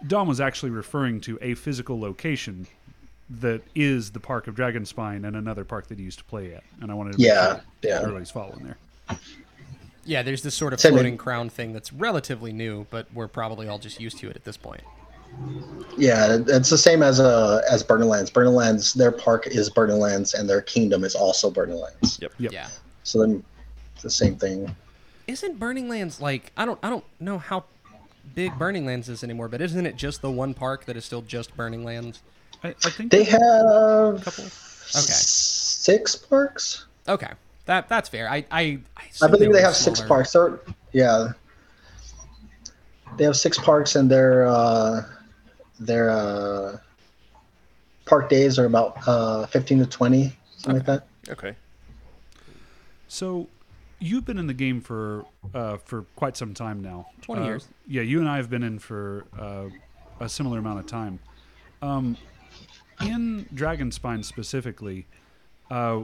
[0.07, 2.67] Dom was actually referring to a physical location
[3.31, 6.63] that is the park of Dragonspine and another park that he used to play at.
[6.83, 8.01] And I wanted to make Yeah, sure yeah.
[8.01, 9.19] everybody's following there.
[10.05, 13.29] Yeah, there's this sort of Send me- floating crown thing that's relatively new, but we're
[13.29, 14.83] probably all just used to it at this point.
[15.97, 18.31] Yeah, it's the same as uh, as Burning Lands.
[18.31, 22.19] Burning Lands, their park is Burning Lands, and their kingdom is also Burning Lands.
[22.21, 22.33] Yep.
[22.39, 22.53] Yep.
[22.53, 22.69] Yeah.
[23.03, 23.43] So then,
[23.95, 24.75] it's the same thing.
[25.27, 27.65] Isn't Burning Lands like I don't I don't know how
[28.35, 31.23] big Burning Lands is anymore, but isn't it just the one park that is still
[31.23, 32.23] just Burning Lands?
[32.63, 34.45] I, I think They have Couple?
[34.45, 36.87] Okay, six parks.
[37.09, 37.31] Okay.
[37.67, 38.29] That that's fair.
[38.29, 40.33] I I I, I believe were they have six parks.
[40.33, 40.61] They're,
[40.93, 41.33] yeah,
[43.17, 45.03] they have six parks, and their uh,
[45.81, 46.77] their uh,
[48.05, 51.07] park days are about uh, fifteen to twenty, something like that.
[51.31, 51.57] Okay.
[53.09, 53.49] So,
[54.05, 57.07] you've been in the game for uh, for quite some time now.
[57.23, 57.69] 20 Uh, years.
[57.87, 59.67] Yeah, you and I have been in for uh,
[60.21, 61.19] a similar amount of time.
[61.83, 62.17] Um,
[63.01, 65.07] in Dragonspine specifically,
[65.71, 66.03] uh,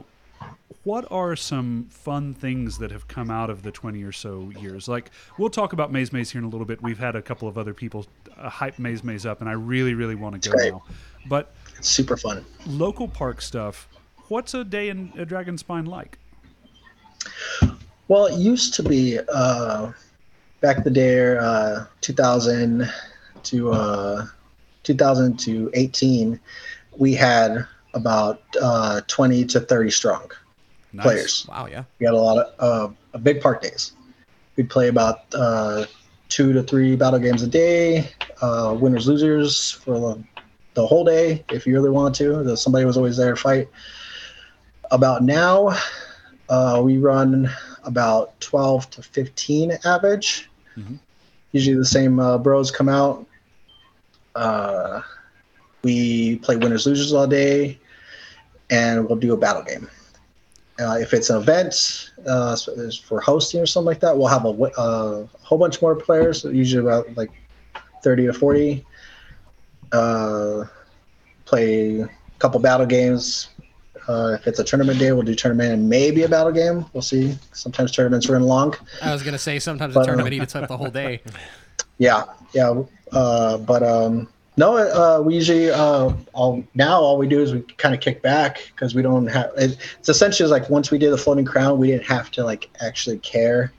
[0.83, 4.87] what are some fun things that have come out of the 20 or so years?
[4.87, 6.81] Like, we'll talk about Maze Maze here in a little bit.
[6.81, 8.05] We've had a couple of other people
[8.37, 10.73] uh, hype Maze Maze up, and I really, really want to go great.
[10.73, 10.83] now.
[11.27, 12.43] But It's super fun.
[12.65, 13.87] local park stuff,
[14.29, 16.17] what's a day in a Dragonspine like?
[18.11, 19.93] Well, it used to be uh,
[20.59, 22.91] back the day, uh, 2000
[23.43, 24.25] to uh,
[24.83, 26.37] 2000 to 18,
[26.97, 30.29] we had about uh, 20 to 30 strong
[30.91, 31.03] Nice.
[31.05, 31.45] players.
[31.47, 31.85] Wow, yeah.
[31.99, 33.93] We had a lot of uh, big park days.
[34.57, 35.85] We'd play about uh,
[36.27, 38.09] two to three battle games a day,
[38.41, 40.23] uh, winners losers for the,
[40.73, 42.57] the whole day if you really wanted to.
[42.57, 43.69] Somebody was always there to fight.
[44.91, 45.79] About now,
[46.49, 47.49] uh, we run
[47.83, 50.49] about 12 to 15 average.
[50.77, 50.99] Mhm.
[51.51, 53.25] Usually the same uh, bros come out.
[54.35, 55.01] Uh,
[55.83, 57.77] we play winners losers all day,
[58.69, 59.89] and we'll do a battle game.
[60.79, 62.55] Uh, if it's an event uh,
[63.03, 66.43] for hosting or something like that, we'll have a, uh, a whole bunch more players,
[66.45, 67.31] usually about like
[68.03, 68.85] 30 to 40.
[69.91, 70.63] Uh,
[71.45, 73.49] play a couple battle games.
[74.07, 76.85] Uh, if it's a tournament day, we'll do tournament and maybe a battle game.
[76.93, 77.35] We'll see.
[77.53, 78.75] Sometimes tournaments run long.
[79.01, 81.21] I was gonna say sometimes But, a uh, tournament eats up the whole day.
[81.97, 82.81] Yeah, yeah.
[83.11, 87.61] Uh, but um, no, uh, we usually uh, all now all we do is we
[87.61, 89.51] kind of kick back because we don't have.
[89.55, 92.71] It, it's essentially like once we did the floating crown, we didn't have to like
[92.81, 93.71] actually care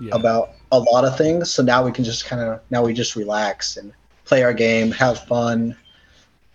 [0.00, 0.16] Yeah.
[0.16, 1.52] about a lot of things.
[1.52, 3.92] So now we can just kind of now we just relax and
[4.24, 5.76] play our game, have fun,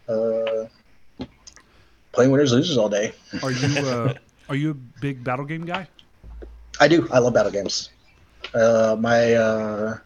[0.10, 0.65] uh,
[2.12, 3.13] playing winners losers all day.
[3.43, 4.13] Are you uh,
[4.50, 5.88] are you a big battle game guy?
[6.80, 7.08] I do.
[7.12, 7.89] I love battle games.
[8.54, 9.97] Uh, my uh,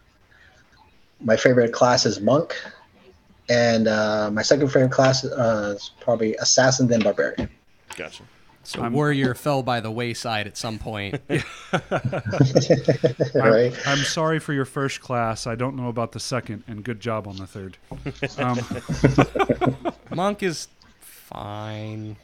[1.20, 2.54] my favorite class is monk,
[3.48, 7.48] and uh, my second favorite class uh, is probably assassin then barbarian.
[7.96, 8.24] Gotcha.
[8.62, 11.20] So I'm- warrior fell by the wayside at some point.
[11.30, 11.44] right?
[13.34, 15.46] I'm, I'm sorry for your first class.
[15.46, 17.78] I don't know about the second, and good job on the third.
[18.38, 18.58] Um,
[20.10, 20.66] Monk is
[21.30, 22.16] fine,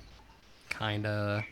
[0.71, 1.45] kinda.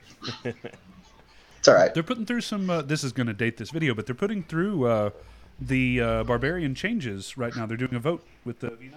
[0.44, 1.92] It's all right.
[1.92, 2.70] they're putting through some.
[2.70, 5.10] Uh, this is going to date this video, but they're putting through uh,
[5.60, 7.66] the uh, barbarian changes right now.
[7.66, 8.92] They're doing a vote with the V9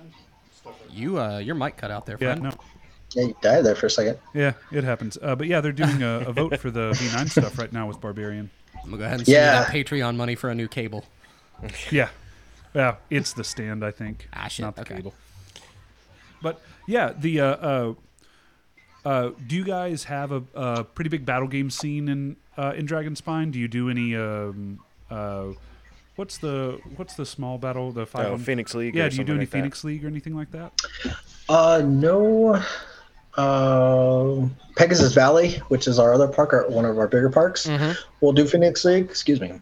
[0.55, 0.75] stuff.
[0.89, 2.43] You uh, your mic cut out there, Yeah, friend.
[2.43, 2.51] no,
[3.11, 4.17] Yeah, you died there for a second.
[4.33, 5.17] yeah, it happens.
[5.21, 7.99] Uh, but yeah, they're doing a, a vote for the V9 stuff right now with
[7.99, 8.49] barbarian.
[8.75, 9.59] I'm gonna go ahead and send Yeah.
[9.63, 11.05] that Patreon money for a new cable.
[11.91, 12.09] Yeah,
[12.73, 14.95] yeah, it's the stand, I think, Ah, shit, not the okay.
[14.95, 15.13] cable.
[16.41, 17.93] But yeah, the uh, uh,
[19.05, 22.85] uh, do you guys have a, a pretty big battle game scene in uh, in
[22.85, 23.51] Dragon Spine?
[23.51, 24.15] Do you do any?
[24.15, 25.47] Um, uh,
[26.15, 27.91] what's the what's the small battle?
[27.91, 28.27] The five.
[28.27, 28.95] Oh, Phoenix League.
[28.95, 29.57] Yeah, or do you do any like that.
[29.57, 30.71] Phoenix League or anything like that?
[31.49, 32.61] Uh, no.
[33.35, 37.67] Uh, Pegasus Valley, which is our other park, our, one of our bigger parks.
[38.21, 39.05] We'll do Phoenix League.
[39.05, 39.59] Excuse me.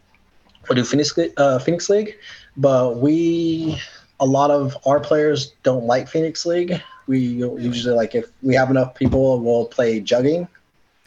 [0.68, 2.18] We'll do Phoenix uh, Phoenix League,
[2.58, 3.82] but we
[4.20, 6.82] a lot of our players don't like Phoenix League.
[7.08, 10.48] We usually like if we have enough people, we'll play jugging.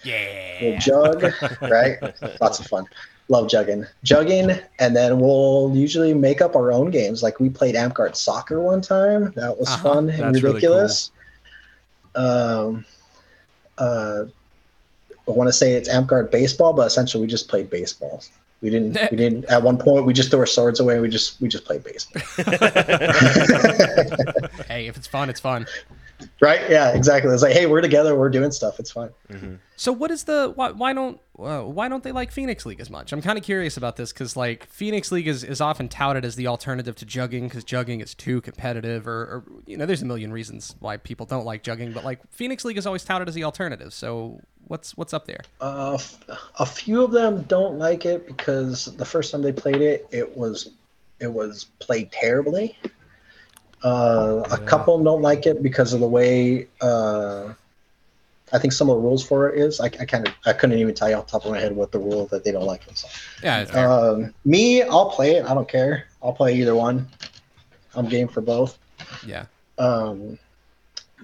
[0.03, 0.59] Yeah.
[0.63, 1.99] We'll jug, right?
[2.41, 2.87] Lots of fun.
[3.29, 7.23] Love jugging, jugging, and then we'll usually make up our own games.
[7.23, 9.33] Like we played Amtgard Soccer one time.
[9.35, 9.83] That was Uh-huh.
[9.95, 11.11] fun and That's really ridiculous.
[12.15, 12.85] Um,
[13.79, 14.25] uh,
[15.27, 18.23] I want to say it's Amtgard baseball, but essentially we just played baseball.
[18.65, 18.99] We didn't.
[19.11, 19.45] we didn't.
[19.45, 20.99] At one point, we just threw our swords away.
[20.99, 22.23] We just we just played baseball.
[24.67, 25.67] Hey, if it's fun, it's fun.
[26.41, 26.61] Right?
[26.69, 27.33] Yeah, exactly.
[27.33, 28.15] It's like, hey, we're together.
[28.15, 28.79] We're doing stuff.
[28.79, 29.11] It's fine.
[29.77, 32.91] So what is the why, why don't uh, why don't they like Phoenix League as
[32.91, 33.13] much?
[33.13, 36.37] I'm kind of curious about this because like Phoenix League is, is often touted as
[36.37, 40.07] the alternative to jugging because jugging is too competitive or, or you know there's a
[40.07, 43.35] million reasons why people don't like jugging, but like Phoenix League is always touted as
[43.35, 43.93] the alternative.
[43.93, 45.41] So what's what's up there?
[45.61, 46.19] Uh, f-
[46.59, 50.37] a few of them don't like it because the first time they played it, it
[50.37, 50.71] was
[51.21, 52.79] it was played terribly.
[53.85, 57.53] Uh, a couple don't like it because of the way uh,
[58.55, 59.81] I think some of the rules for it is.
[59.81, 61.75] I, I kind of I couldn't even tell you off the top of my head
[61.75, 62.97] what the rule that they don't like it.
[62.97, 63.09] So.
[63.43, 63.59] Yeah.
[63.73, 65.45] Um, me, I'll play it.
[65.45, 66.07] I don't care.
[66.23, 67.09] I'll play either one.
[67.95, 68.79] I'm game for both.
[69.27, 69.47] yeah.
[69.79, 70.39] Um,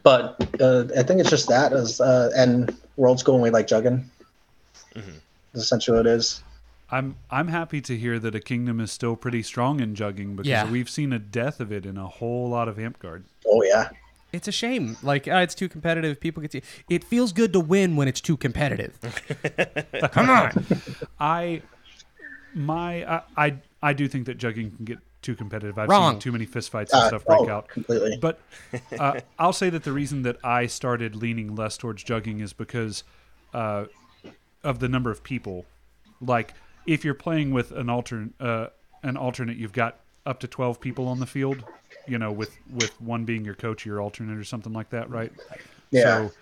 [0.03, 3.68] but uh, I think it's just that is uh, and world school and we like
[3.68, 4.05] jugging.
[5.53, 6.42] That's essentially what it is.
[6.92, 10.48] I'm I'm happy to hear that a kingdom is still pretty strong in jugging because
[10.48, 10.70] Yeah.
[10.70, 13.24] we've seen a death of it in a whole lot of Amtgard.
[13.46, 13.90] Oh yeah.
[14.33, 14.96] It's a shame.
[15.03, 16.20] Like uh, it's too competitive.
[16.20, 16.61] People get to.
[16.88, 18.98] It feels good to win when it's too competitive.
[20.12, 20.50] Come on.
[21.18, 21.62] I
[22.55, 25.79] my I, I I do think that jugging can get too competitive.
[25.79, 26.14] I've Wrong.
[26.14, 27.68] seen too many fistfights and Uh, stuff break oh, out.
[27.68, 28.18] completely.
[28.20, 28.40] But
[28.98, 33.05] uh, I'll say that the reason that I started leaning less towards jugging is because
[33.53, 33.85] uh,
[34.64, 35.66] of the number of people.
[36.20, 36.55] Like
[36.87, 38.69] if you're playing with an alternate, uh,
[39.03, 41.64] an alternate, you've got up to twelve people on the field.
[42.07, 45.33] You know, with with one being your coach, your alternate, or something like that, right?
[45.90, 46.03] Yeah.
[46.03, 46.33] So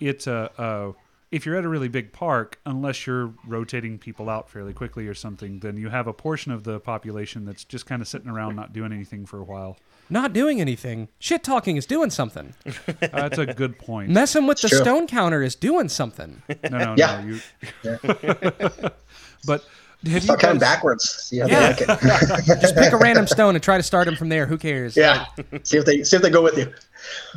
[0.00, 0.92] it's a uh,
[1.30, 5.14] if you're at a really big park, unless you're rotating people out fairly quickly or
[5.14, 8.56] something, then you have a portion of the population that's just kind of sitting around
[8.56, 9.76] not doing anything for a while.
[10.10, 11.08] Not doing anything.
[11.18, 12.54] Shit talking is doing something.
[12.66, 12.72] Uh,
[13.12, 14.08] that's a good point.
[14.10, 14.78] Messing with the True.
[14.78, 16.42] stone counter is doing something.
[16.70, 17.20] No, no, Yeah.
[17.20, 17.26] no.
[17.26, 17.40] You,
[17.82, 18.88] Yeah.
[19.46, 19.66] but
[20.04, 21.04] have you Start counting guys, backwards.
[21.08, 21.72] See how Yeah.
[21.72, 22.60] they like it.
[22.60, 24.46] Just pick a random stone and try to start him from there.
[24.46, 24.96] Who cares?
[24.96, 25.26] yeah.
[25.64, 26.72] See if they see if they go with you.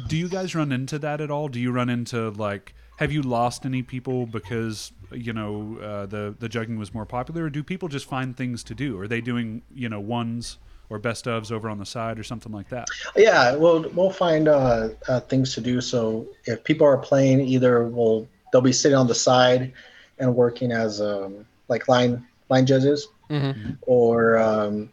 [0.07, 1.47] do you guys run into that at all?
[1.47, 6.35] Do you run into like have you lost any people because you know uh, the
[6.39, 8.99] the jugging was more popular, or do people just find things to do?
[8.99, 10.57] Are they doing you know ones
[10.89, 12.87] or best ofs over on the side or something like that?
[13.15, 15.81] Yeah, we'll we'll find uh, uh, things to do.
[15.81, 19.73] So if people are playing, either we'll they'll be sitting on the side
[20.19, 23.77] and working as um, like line line judges, Mhm.
[23.83, 24.91] or um,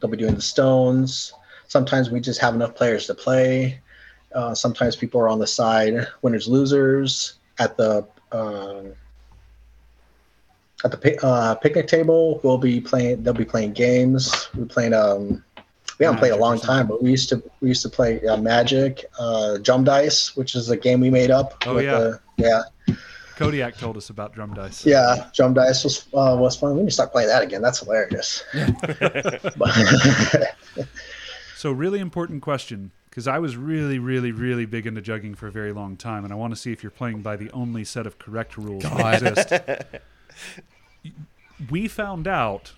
[0.00, 1.32] they'll be doing the stones.
[1.68, 3.80] Sometimes we just have enough players to play.
[4.34, 8.92] Uh, sometimes people are on the side, winners losers at the um,
[10.84, 12.38] at the uh, picnic table.
[12.44, 13.22] We'll be playing.
[13.22, 14.48] They'll be playing games.
[14.54, 14.92] We're playing.
[14.94, 15.42] Um,
[15.98, 18.36] we haven't played a long time, but we used to we used to play uh,
[18.36, 21.54] Magic, uh, Drum Dice, which is a game we made up.
[21.66, 21.98] Oh, yeah.
[21.98, 22.62] The, yeah,
[23.36, 24.84] Kodiak told us about drum dice.
[24.86, 25.28] yeah.
[25.34, 26.74] Drum Dice was uh, was fun.
[26.74, 27.62] We need to start playing that again.
[27.62, 28.44] That's hilarious.
[31.56, 35.50] So really important question because I was really, really, really big into jugging for a
[35.50, 38.06] very long time, and I want to see if you're playing by the only set
[38.06, 40.02] of correct rules that exist.
[41.70, 42.74] we found out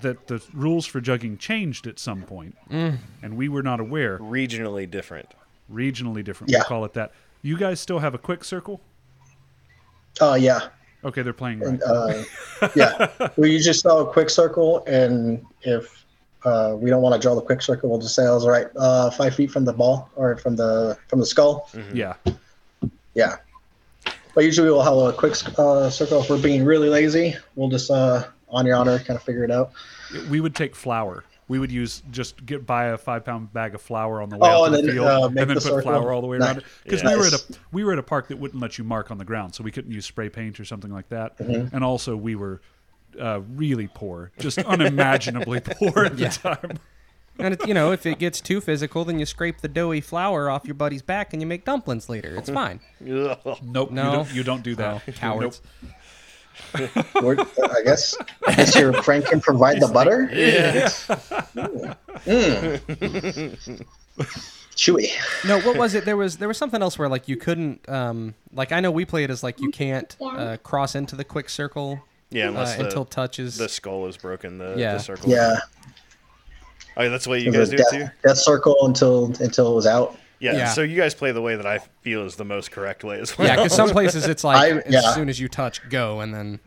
[0.00, 4.18] that the rules for jugging changed at some point, and we were not aware.
[4.20, 5.34] Regionally different.
[5.70, 6.58] Regionally different, Yeah.
[6.60, 7.10] we'll call it that.
[7.42, 8.80] You guys still have a quick circle?
[10.20, 10.68] Oh yeah,
[11.04, 11.68] Okay, they're playing right.
[11.68, 12.22] and, uh,
[12.74, 13.28] yeah.
[13.36, 16.04] We usually spell a quick circle, and if
[16.44, 18.66] uh, we don't want to draw the quick circle, we'll just say, "I was right,
[18.76, 22.14] uh, five feet from the ball or from the from the skull." Yeah.
[23.14, 23.36] Yeah.
[24.34, 26.20] But usually we'll have a quick uh, circle.
[26.22, 29.50] If we're being really lazy, we'll just uh, on your honor kind of figure it
[29.50, 29.72] out.
[30.28, 31.24] We would take flour.
[31.48, 34.48] We would use just get buy a five pound bag of flour on the way
[34.50, 35.82] Oh, out to and the then, field, uh, and then the put circle.
[35.82, 36.62] flour all the way around it.
[36.64, 36.64] Nice.
[36.82, 37.40] Because we were at a
[37.72, 39.70] we were at a park that wouldn't let you mark on the ground, so we
[39.70, 41.38] couldn't use spray paint or something like that.
[41.38, 41.74] Mm-hmm.
[41.74, 42.60] And also, we were
[43.20, 46.28] uh, really poor, just unimaginably poor at Yeah.
[46.30, 46.78] the time.
[47.38, 50.48] And it, you know, if it gets too physical, then you scrape the doughy flour
[50.48, 52.34] off your buddy's back and you make dumplings later.
[52.34, 52.80] It's fine.
[53.00, 53.84] Nope, No.
[53.84, 55.02] you, don't, you don't do that.
[55.06, 55.60] Oh, cowards.
[57.22, 58.14] We're, I guess
[58.46, 60.28] I guess your friend can provide the butter.
[60.32, 60.88] Yeah.
[64.76, 65.08] Chewy.
[65.46, 66.04] No, what was it?
[66.04, 69.04] There was there was something else where like you couldn't um like I know we
[69.04, 72.76] play it as like you can't uh, cross into the quick circle Yeah, uh, unless
[72.76, 73.56] the, until touches.
[73.56, 74.94] the skull is broken, the, Yeah.
[74.94, 75.30] the circle.
[75.30, 75.56] Yeah.
[76.98, 78.10] Oh, that's the way you It guys was do death, it too?
[78.26, 80.18] death circle until until it was out.
[80.38, 80.68] Yeah, Yeah.
[80.68, 83.36] So you guys play the way that I feel is the most correct way as
[83.38, 83.46] well.
[83.48, 85.14] yeah, because some places it's like I- as yeah.
[85.14, 86.60] soon as you touch, go, and then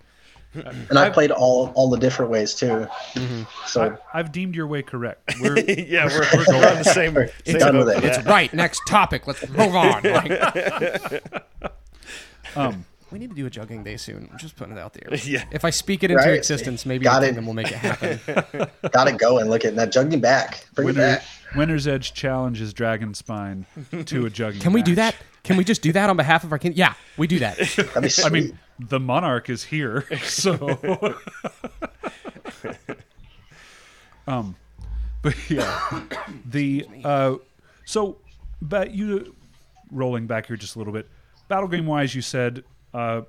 [0.89, 2.87] And I played all all the different ways too.
[3.13, 3.43] Mm-hmm.
[3.67, 5.35] So I, I've deemed your way correct.
[5.39, 8.03] We're, yeah, we're, we're on the same, We're same done with for it.
[8.03, 8.51] it's right.
[8.53, 9.27] Next topic.
[9.27, 10.01] Let's move on.
[10.01, 11.23] Like,
[12.55, 14.29] um, we need to do a jugging day soon.
[14.31, 15.09] I'm just putting it out there.
[15.25, 15.43] Yeah.
[15.51, 16.33] If I speak it into Right.
[16.35, 17.29] existence, maybe Got the it.
[17.29, 18.19] kingdom will make it happen.
[18.91, 19.49] got it going.
[19.49, 20.65] Look at that jugging back.
[20.75, 21.23] Bring it back.
[21.55, 23.65] Winner's Edge challenges Dragon Spine
[24.05, 24.61] to a jugging.
[24.61, 25.15] Can we do that?
[25.43, 26.73] Can we just do that on behalf of our king?
[26.75, 27.57] Yeah, we do that.
[27.93, 30.77] That'd be I mean, the monarch is here, so.
[34.27, 34.55] um,
[35.21, 36.03] but yeah,
[36.45, 37.35] the uh,
[37.85, 38.17] so,
[38.61, 39.35] but you
[39.91, 41.07] rolling back here just a little bit.
[41.47, 43.21] Battle game wise, you said uh,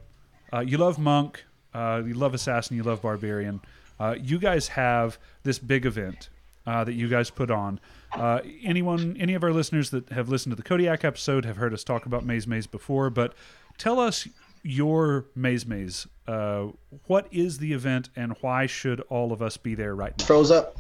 [0.53, 1.45] uh, you love monk,
[1.75, 3.61] uh, you love assassin, you love barbarian.
[3.99, 6.29] Uh, you guys have this big event
[6.67, 7.79] uh, that you guys put on.
[8.13, 11.73] Uh, anyone, any of our listeners that have listened to the Kodiak episode have heard
[11.75, 13.35] us talk about Maze Maze before, but
[13.79, 14.27] tell us
[14.63, 16.07] your Maze Maze.
[16.27, 16.69] Uh,
[17.07, 20.25] what is the event and why should all of us be there right now?
[20.25, 20.77] froze up.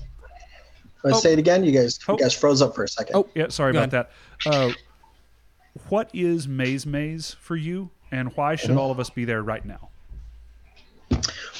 [1.02, 1.20] Let's Oh.
[1.20, 1.64] say it again.
[1.64, 2.12] You guys, Oh.
[2.12, 3.16] you guys froze up for a second.
[3.16, 4.10] Oh, Yeah, sorry Go about that.
[4.44, 4.72] Uh,
[5.88, 9.64] what is Maze Maze for you, and why should all of us be there right
[9.64, 9.88] now?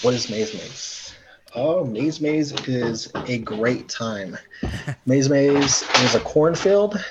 [0.03, 1.15] What is Maze Maze?
[1.55, 4.39] Oh, Maze Maze is a great time.
[5.07, 7.03] Maze Maze is a cornfield.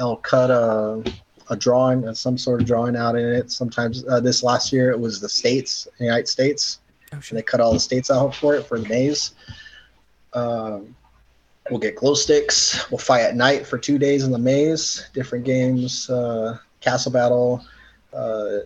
[0.00, 1.04] I'll cut a,
[1.50, 3.50] a drawing, some sort of drawing out in it.
[3.50, 6.80] Sometimes uh, this last year it was the states, the United States.
[7.12, 9.34] Oh, And they cut all the states out for it for the maze.
[10.32, 10.96] Um,
[11.70, 12.90] we'll get glow sticks.
[12.90, 15.08] We'll fight at night for two days in the maze.
[15.12, 17.62] Different games, uh, castle battle,
[18.14, 18.60] uh,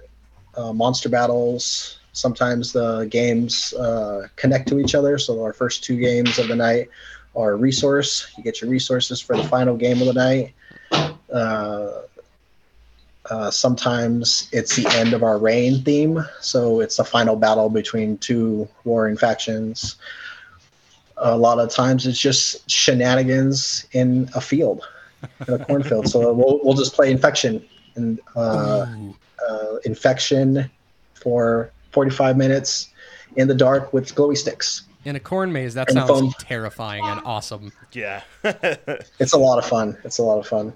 [0.56, 1.98] uh, monster battles.
[2.12, 5.18] Sometimes the games uh, connect to each other.
[5.18, 6.88] So our first two games of the night
[7.34, 8.32] are resource.
[8.36, 10.54] You get your resources for the final game of the night.
[11.32, 12.02] Uh,
[13.28, 18.16] Uh, sometimes it's the end of our reign theme, so it's the final battle between
[18.18, 19.96] two warring factions.
[21.16, 24.86] A lot of times it's just shenanigans in a field,
[25.48, 26.06] in a cornfield.
[26.08, 28.86] so we'll, we'll just play infection and uh,
[29.48, 30.70] uh, infection
[31.14, 32.90] for 45 minutes
[33.36, 34.82] in the dark with glowy sticks.
[35.04, 36.34] In a corn maze, that And sounds foam.
[36.40, 37.72] terrifying and awesome.
[37.92, 38.22] Yeah.
[39.18, 39.96] It's a lot of fun.
[40.04, 40.72] It's a lot of fun.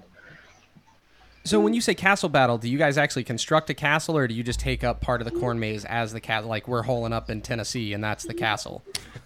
[1.43, 4.33] So when you say castle battle, do you guys actually construct a castle, or do
[4.35, 6.49] you just take up part of the corn maze as the castle?
[6.49, 8.83] Like we're holing up in Tennessee, and that's the castle.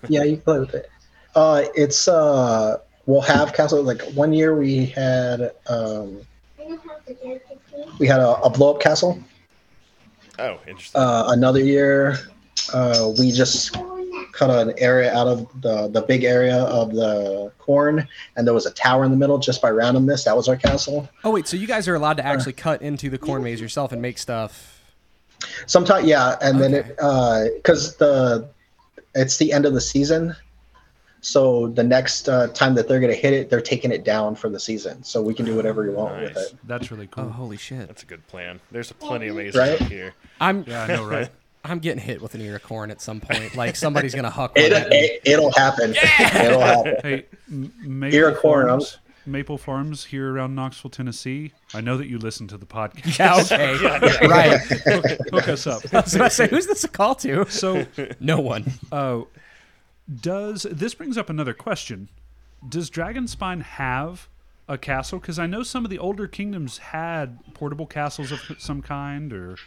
[0.07, 0.89] Yeah, you play with it.
[1.35, 3.83] Uh, it's uh, we'll have castle.
[3.83, 6.21] Like one year we had um,
[7.99, 9.21] we had a, a blow up castle.
[10.37, 10.99] Oh, interesting.
[10.99, 12.17] Uh, another year,
[12.73, 13.77] uh, we just
[14.35, 18.65] cut an area out of the the big area of the corn, and there was
[18.65, 20.25] a tower in the middle just by randomness.
[20.25, 21.09] That was our castle.
[21.23, 23.91] Oh wait, so you guys are allowed to actually cut into the corn maze yourself
[23.91, 24.81] and make stuff?
[25.67, 26.87] Sometimes, yeah, and then it
[27.57, 28.49] because the
[29.13, 30.35] it's the end of the season,
[31.25, 34.47] so the next uh, time that they're gonna hit it, they're taking it down for
[34.47, 36.53] the season, so we can do whatever we want with it.
[36.65, 37.25] That's really cool.
[37.25, 37.87] Oh holy shit!
[37.87, 38.59] That's a good plan.
[38.71, 39.81] There's plenty of mazes Right?
[39.81, 40.13] up here.
[40.39, 41.29] I'm Yeah, I know, right?
[41.65, 43.55] I'm getting hit with an ear of corn at some point.
[43.55, 44.97] Like somebody's gonna huck one It, at me.
[44.97, 45.95] it it'll happen.
[45.95, 46.43] Yeah!
[46.45, 46.95] It'll happen.
[47.01, 51.53] Hey, M- Maple Ear of corn, Farms, Maple Farms here around Knoxville, Tennessee.
[51.73, 53.17] I know that you listen to the podcast.
[53.17, 54.59] Yeah, okay, right.
[54.61, 55.81] hook, hook us up.
[55.91, 57.45] I was about to say, who's this a call to?
[57.49, 57.87] So,
[58.19, 58.71] No one.
[58.91, 59.21] uh,
[60.13, 62.09] does this brings up another question?
[62.67, 64.27] Does Dragon Spine have
[64.67, 65.19] a castle?
[65.19, 69.57] Because I know some of the older kingdoms had portable castles of some kind, or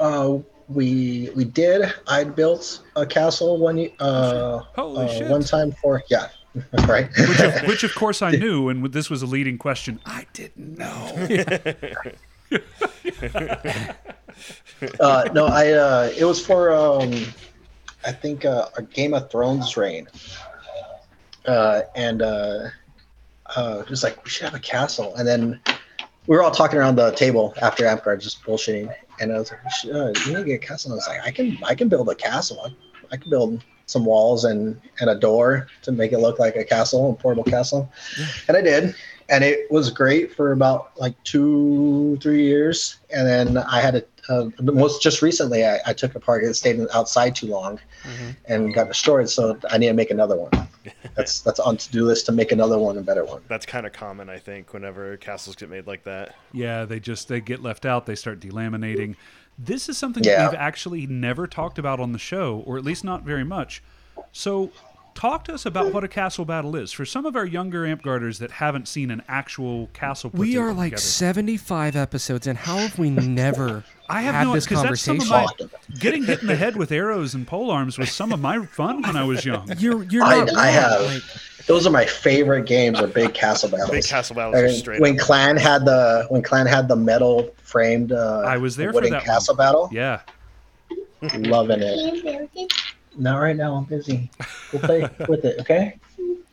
[0.00, 0.38] Uh,
[0.68, 1.92] we we did.
[2.06, 5.28] I built a castle one uh, uh, shit.
[5.28, 6.28] one time for yeah,
[6.86, 7.08] right.
[7.16, 10.00] which, of, which of course I knew, and this was a leading question.
[10.04, 11.28] I didn't know.
[15.00, 17.12] uh, no, I uh, it was for um,
[18.06, 20.06] I think uh, a Game of Thrones reign,
[21.46, 22.68] uh, and uh,
[23.54, 25.60] uh, just like we should have a castle, and then
[26.26, 29.60] we were all talking around the table after Amtgard, just bullshitting, and I was like,
[29.84, 30.92] we uh, you need to get a castle.
[30.92, 32.60] And I was like, I can I can build a castle.
[32.64, 36.56] I, I can build some walls and and a door to make it look like
[36.56, 37.90] a castle, a portable castle,
[38.48, 38.94] and I did.
[39.28, 44.06] And it was great for about like two, three years, and then I had to
[44.28, 47.78] uh, most just recently I, I took it apart it stayed outside too long
[48.46, 50.68] and got destroyed so i need to make another one
[51.16, 53.92] that's that's on to-do list to make another one a better one That's kind of
[53.92, 56.34] common, I think, whenever castles get made like that.
[56.52, 58.06] Yeah, they just they get left out.
[58.06, 59.16] They start delaminating.
[59.58, 60.36] This is something Yeah.
[60.42, 63.82] that we've actually never talked about on the show, or at least not very much.
[64.30, 64.70] So,
[65.14, 68.38] talk to us about what a castle battle is for some of our younger Amtgarders
[68.38, 70.30] that haven't seen an actual castle.
[70.30, 70.78] Put We are together.
[70.78, 75.00] like 75 episodes, and how have we never I have had no this because that's
[75.00, 75.62] some conversation?
[75.64, 78.40] of my getting hit in the head with arrows and pole arms was some of
[78.40, 79.68] my fun when I was young.
[79.78, 80.72] You're you're I, not I wrong.
[80.74, 81.22] have Like,
[81.66, 85.00] those are my favorite games are big castle battles Big castle battles I are straight
[85.00, 85.26] when up.
[85.26, 89.10] clan had the when clan had the metal framed uh I was there for wooden
[89.10, 89.26] that one.
[89.26, 90.20] castle battle Yeah,
[91.34, 92.72] loving it
[93.18, 94.30] not right now i'm busy
[94.72, 95.98] we'll play with it okay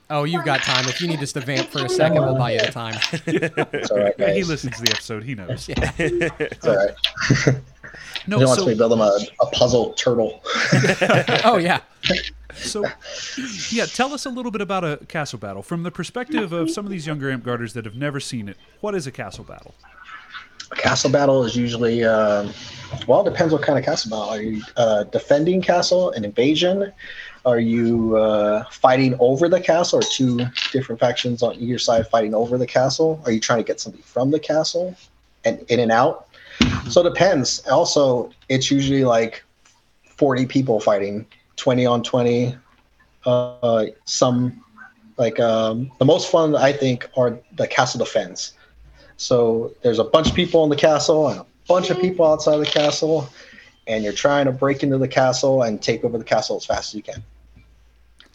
[0.10, 0.88] oh, you've got time.
[0.88, 2.96] If you need just to vamp for a second, we'll buy you the time.
[3.26, 5.24] it's all right he listens to the episode.
[5.24, 5.70] He knows.
[5.70, 7.56] it's all right
[8.28, 10.42] No, he wants so me to build him a, a puzzle turtle
[11.44, 11.82] Oh yeah.
[12.56, 12.86] So,
[13.72, 16.86] yeah, tell us a little bit about a castle battle from the perspective of some
[16.86, 18.58] of these younger Amtgarders that have never seen it.
[18.80, 19.74] What is a castle battle?
[20.72, 22.52] A castle battle is usually um,
[23.08, 26.92] well it depends what kind of castle battle are you uh, defending castle an invasion
[27.46, 30.40] are you uh, fighting over the castle or two
[30.72, 33.22] different factions on either side fighting over the castle?
[33.26, 34.96] Are you trying to get somebody from the castle
[35.44, 36.28] and in and out?
[36.90, 37.66] So it depends.
[37.68, 39.44] Also it's usually like
[40.04, 41.26] 40 people fighting
[41.58, 42.56] 20 on 20
[43.26, 44.64] uh, some
[45.18, 48.54] like um, the most fun i think are the castle defense.
[49.18, 52.58] So there's a bunch of people in the castle and a bunch of people outside
[52.58, 53.30] the castle,
[53.88, 56.90] and you're trying to break into the castle and take over the castle as fast
[56.90, 57.24] as you can.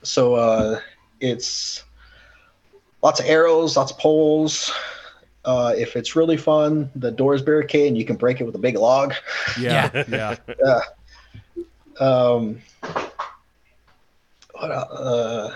[0.03, 0.81] So uh,
[1.21, 1.85] it's
[3.03, 4.73] lots of arrows, lots of poles.
[5.45, 8.59] Uh, if it's really fun, the door's barricade and you can break it with a
[8.59, 9.15] big log.
[9.59, 10.37] Yeah, yeah.
[12.01, 12.61] Um,
[14.53, 15.55] what, el- uh,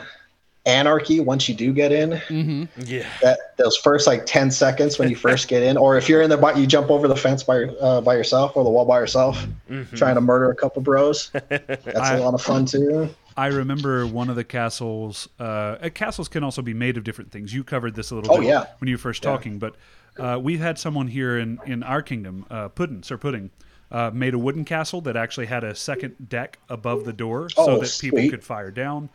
[0.66, 2.10] anarchy once you do get in.
[2.10, 2.64] Mm-hmm.
[2.84, 3.06] Yeah.
[3.22, 6.30] That those first like ten seconds when you first get in, or if you're in
[6.30, 8.98] the bu- you jump over the fence by uh, by yourself or the wall by
[9.00, 9.96] yourself, Mhm.
[9.96, 11.30] trying to murder a couple bros.
[11.48, 13.08] That's I- a lot of fun too.
[13.34, 15.26] I remember one of the castles.
[15.40, 15.42] Uh,
[15.82, 17.54] uh, castles can also be made of different things.
[17.54, 18.66] You covered this a little Oh, bit yeah.
[18.78, 19.30] when you were first Yeah.
[19.30, 19.74] talking, but
[20.18, 23.48] uh, we've had someone here in, in our kingdom, uh, Puddin, Sir Pudding,
[23.90, 27.62] uh, made a wooden castle that actually had a second deck above the door so
[27.70, 29.08] Oh, that people could fire down.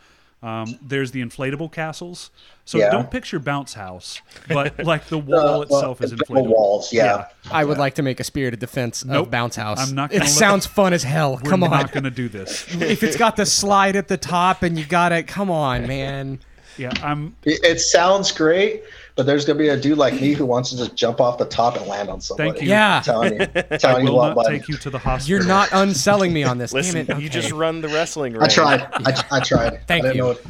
[0.43, 2.29] Um, there's the inflatable castles.
[2.63, 2.91] So Yeah.
[2.91, 6.47] don't picture bounce house, but like the wall Uh, itself well, is the inflatable.
[6.49, 7.25] walls, yeah.
[7.49, 9.25] I would like to make a spirited defense Nope.
[9.27, 9.79] of Bounce House.
[9.79, 11.39] I'm not It gonna let- sounds fun as hell.
[11.43, 11.71] We're come on.
[11.71, 12.65] not going to do this.
[12.81, 16.39] if it's got the slide at the top and you got it, come on, man.
[16.77, 17.35] Yeah, I'm.
[17.43, 18.83] It, it sounds great,
[19.17, 21.45] but there's gonna be a dude like me who wants to just jump off the
[21.45, 22.51] top and land on somebody.
[22.51, 22.69] Thank you.
[22.69, 22.97] Yeah.
[22.97, 23.47] I'm telling you,
[23.79, 24.47] telling you will what, not bud.
[24.49, 25.37] take you to the hospital.
[25.39, 26.71] You're not unselling me on this.
[26.71, 27.23] Listen, Damn it.
[27.23, 28.43] you just run the wrestling ring.
[28.43, 28.81] I tried.
[28.93, 29.85] I, I tried.
[29.87, 30.17] Thank I you.
[30.19, 30.45] Know it.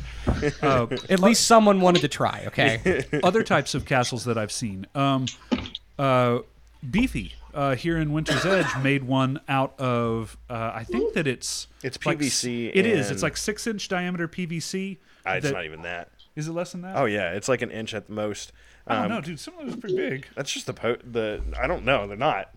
[0.62, 3.06] Uh, At least someone wanted to try, okay?
[3.24, 4.86] other types of castles that I've seen.
[4.94, 5.26] Um,
[5.98, 6.40] uh,
[6.92, 10.38] Beefy uh, here in Winter's Edge made one out of.
[10.50, 13.10] Uh, I think that it's It's like s- PVC It is.
[13.10, 14.98] It's like six inch diameter PVC.
[15.26, 16.10] Ah, it's that- not even that.
[16.38, 16.96] Is it less than that?
[16.96, 18.54] Oh yeah, it's like an inch at the most.
[18.86, 19.40] I don't Um, know, dude.
[19.40, 20.28] Some of those are pretty big.
[20.36, 21.42] That's just the po- the.
[21.60, 22.08] I don't know.
[22.08, 22.54] They're not.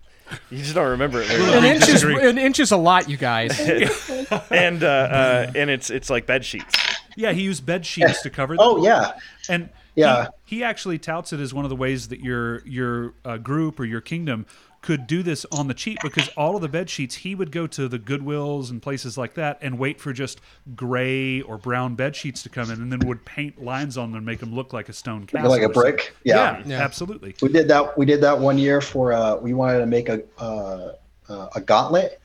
[0.51, 1.27] You just don't remember it.
[1.27, 1.65] very An well.
[1.65, 3.59] inch, is, an inch is a lot, you guys.
[4.51, 6.79] and uh, uh, and it's it's like bed sheets.
[7.17, 8.65] Yeah, he used bed sheets to cover them.
[8.65, 9.13] Oh yeah.
[9.49, 10.29] and Yeah.
[10.45, 13.81] he, he actually touts it as one of the ways that your your uh, group
[13.81, 14.47] or your kingdom
[14.83, 17.67] could do this on the cheap because all of the bed sheets he would go
[17.67, 20.41] to the goodwills and places like that and wait for just
[20.75, 24.19] gray or brown bed sheets to come in and then would paint lines on them
[24.19, 26.15] and make them look like a stone castle like a brick.
[26.25, 26.63] Yeah.
[26.65, 27.97] yeah, absolutely We did that.
[27.99, 29.13] We did that one year for.
[29.13, 30.93] Uh, we wanted to make a uh,
[31.29, 32.21] uh, a gauntlet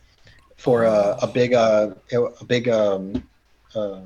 [0.58, 3.24] for a, a big uh, a big um,
[3.76, 4.02] uh,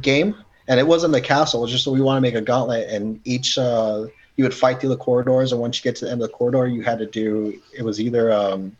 [0.00, 0.34] game,
[0.68, 1.60] and it wasn't the castle.
[1.60, 4.06] It was just we want to make a gauntlet, and each uh,
[4.42, 6.34] you would fight through the corridors, and once you get to the end of the
[6.34, 7.62] corridor, you had to do.
[7.72, 8.76] It was either um,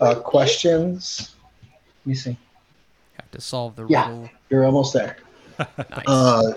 [0.00, 1.34] uh, questions.
[2.04, 2.36] Let me see.
[3.14, 4.08] Have to solve the Yeah.
[4.08, 4.30] riddle.
[4.48, 5.16] You're almost there.
[5.90, 6.04] Nice.
[6.06, 6.52] Uh,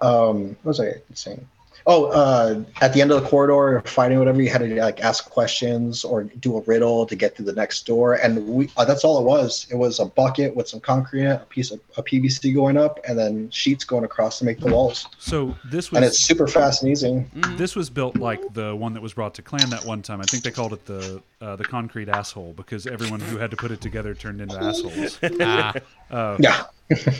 [0.00, 1.46] um, what was I saying?
[1.88, 5.30] Oh, uh, at the end of the corridor, fighting whatever, you had to like ask
[5.30, 9.04] questions or do a riddle to get to the next door, and we uh, that's
[9.04, 9.68] all it was.
[9.70, 12.76] It was a bucket with some concrete, in it, a piece of a PVC going
[12.76, 15.06] up, and then sheets going across to make the walls.
[15.18, 17.24] so this was And it's super fast and easy.
[17.56, 20.24] this was built like the one that was brought to clan that one time i
[20.24, 23.70] think they called it the uh, the concrete asshole because everyone who had to put
[23.70, 25.72] it together turned into assholes Ah,
[26.10, 26.64] uh, Yeah,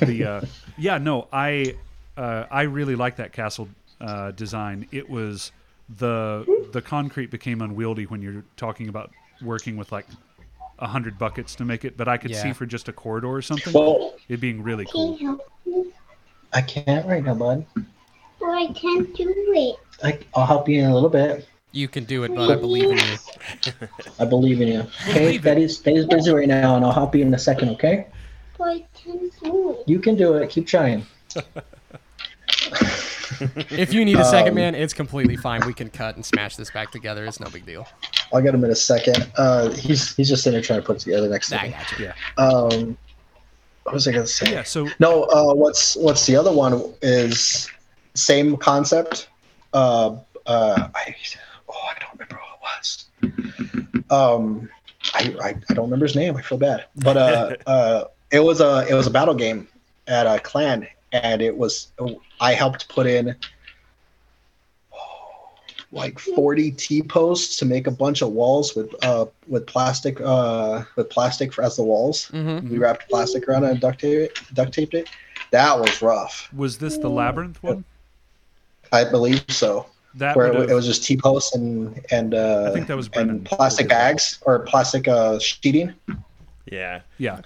[0.01, 0.41] the uh,
[0.77, 1.75] yeah no i
[2.17, 3.69] uh, i really like that castle
[4.01, 5.53] uh, design it was
[5.99, 9.11] the the concrete became unwieldy when you're talking about
[9.43, 10.07] working with like
[10.79, 12.43] a hundred buckets to make it but i could Yeah.
[12.43, 15.41] see for just a corridor or something well, it being really cool
[16.53, 17.67] I can't right now, bud.
[18.41, 19.77] Well, I can't do it.
[20.03, 21.47] I, I'll help you in a little bit.
[21.73, 23.73] you can do it, but I believe in you.
[24.19, 24.87] I believe in you.
[25.09, 27.71] Okay, Betty's Betty's busy right now, and I'll help you in a second.
[27.71, 28.07] Okay,
[28.57, 29.89] But I can't do it.
[29.89, 30.49] you can do it.
[30.49, 31.05] Keep trying.
[33.71, 35.65] If you need a second, Um, man, it's completely fine.
[35.67, 37.25] We can cut and smash this back together.
[37.25, 37.87] It's no big deal.
[38.33, 39.31] I'll get him in a second.
[39.37, 41.99] Uh, he's he's just sitting there trying to put it together next to I got
[41.99, 42.05] you.
[42.07, 42.97] yeah Um,
[43.85, 44.51] what was I gonna say?
[44.53, 47.71] yeah so No, uh, what's what's the other one is
[48.15, 49.29] same concept.
[49.73, 50.17] Uh,
[50.47, 51.15] uh, I
[51.69, 54.05] oh I don't remember who it was.
[54.11, 54.69] Um,
[55.15, 56.37] I, I I don't remember his name.
[56.37, 59.69] I feel bad, but uh, uh, it was a it was a battle game
[60.09, 60.87] at a clan,
[61.23, 61.89] and it was
[62.41, 63.37] I helped put in
[65.93, 70.85] like 40 T posts to make a bunch of walls with uh with plastic uh
[70.97, 72.31] with plastic for, as the walls.
[72.33, 72.69] Mm-hmm.
[72.71, 74.55] We wrapped plastic around it and duct taped it.
[74.55, 75.09] Duct taped it.
[75.53, 76.53] That was rough.
[76.53, 77.85] was this the labyrinth one
[78.93, 79.87] I believe so.
[80.15, 83.09] that Where it, it was just T posts and and uh, I think that was
[83.09, 83.37] Brennan.
[83.37, 85.95] and plastic bags or plastic uh, sheeting.
[86.67, 87.01] Yeah.
[87.19, 87.41] yeah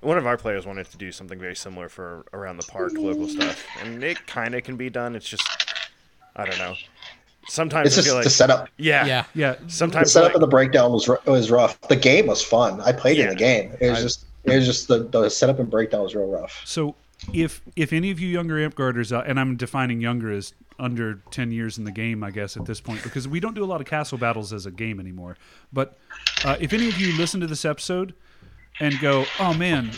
[0.00, 3.28] One of our players wanted to do something very similar for around the park, local
[3.28, 5.16] stuff, and it kind of can be done.
[5.16, 5.46] It's just,
[6.36, 6.74] I don't know.
[7.48, 8.68] Sometimes It's I just feel like the setup.
[8.76, 9.24] yeah, Yeah.
[9.34, 11.80] yeah Sometimes The setup like, of the breakdown was was rough.
[11.82, 12.80] The game was fun.
[12.80, 13.72] I played in the game.
[13.80, 16.60] It was I- just it was just the, the setup and breakdown was real rough.
[16.64, 16.94] So
[17.32, 21.52] if if any of you younger Amtgarders, uh, and I'm defining younger as under 10
[21.52, 23.80] years in the game, I guess at this point, because we don't do a lot
[23.80, 25.36] of castle battles as a game anymore.
[25.72, 25.96] But
[26.44, 28.12] uh, if any of you listen to this episode
[28.80, 29.90] and go, "Oh man,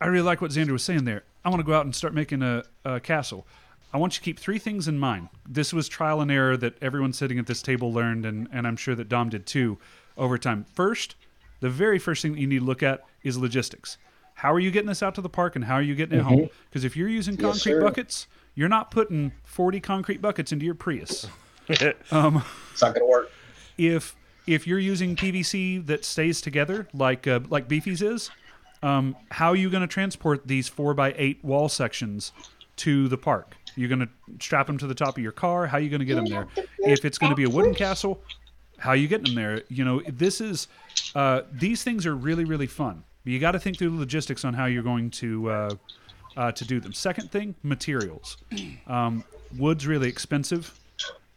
[0.00, 1.24] I really like what Xander was saying there.
[1.44, 3.46] I want to go out and start making a, a castle."
[3.94, 5.28] I want you to keep three things in mind.
[5.46, 8.76] This was trial and error that everyone sitting at this table learned, and, and I'm
[8.76, 9.76] sure that Dom did too
[10.16, 10.64] over time.
[10.64, 11.14] First,
[11.60, 13.98] the very first thing that you need to look at is logistics.
[14.36, 16.22] how are you getting this out to the park and how are you getting it
[16.22, 16.48] home?
[16.70, 17.44] Because if you're using Mm-hmm.
[17.48, 21.26] Yes, concrete buckets, you're not putting 40 concrete buckets into your Prius.
[22.72, 23.30] It's not gonna work.
[23.76, 24.16] if
[24.46, 28.30] if you're using PVC that stays together, like uh, like Beefy's is,
[28.82, 32.32] um, how are you going to transport these four by eight wall sections
[32.76, 33.56] to the park?
[33.76, 34.08] You're going to
[34.40, 35.66] strap them to the top of your car.
[35.66, 36.46] How are you going to get them there?
[36.78, 38.22] If it's going to be a wooden castle,
[38.78, 39.62] how are you getting them there?
[39.68, 40.68] You know, this is
[41.14, 43.04] uh, these things are really really fun.
[43.24, 45.74] You got to think through the logistics on how you're going to uh,
[46.36, 46.92] uh, to do them.
[46.92, 48.36] Second thing, materials.
[48.86, 49.24] Um,
[49.56, 50.78] wood's really expensive,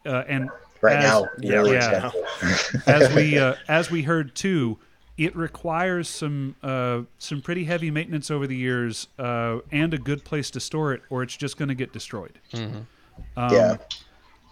[0.06, 0.49] uh, and
[0.86, 2.13] Right as- now, Yeah, really right
[2.43, 2.88] expensive.
[2.88, 4.77] as we uh, as we heard too,
[5.17, 10.23] it requires some uh, some pretty heavy maintenance over the years uh, and a good
[10.23, 12.39] place to store it, or it's just going to get destroyed.
[12.53, 12.88] Um,
[13.51, 13.77] yeah.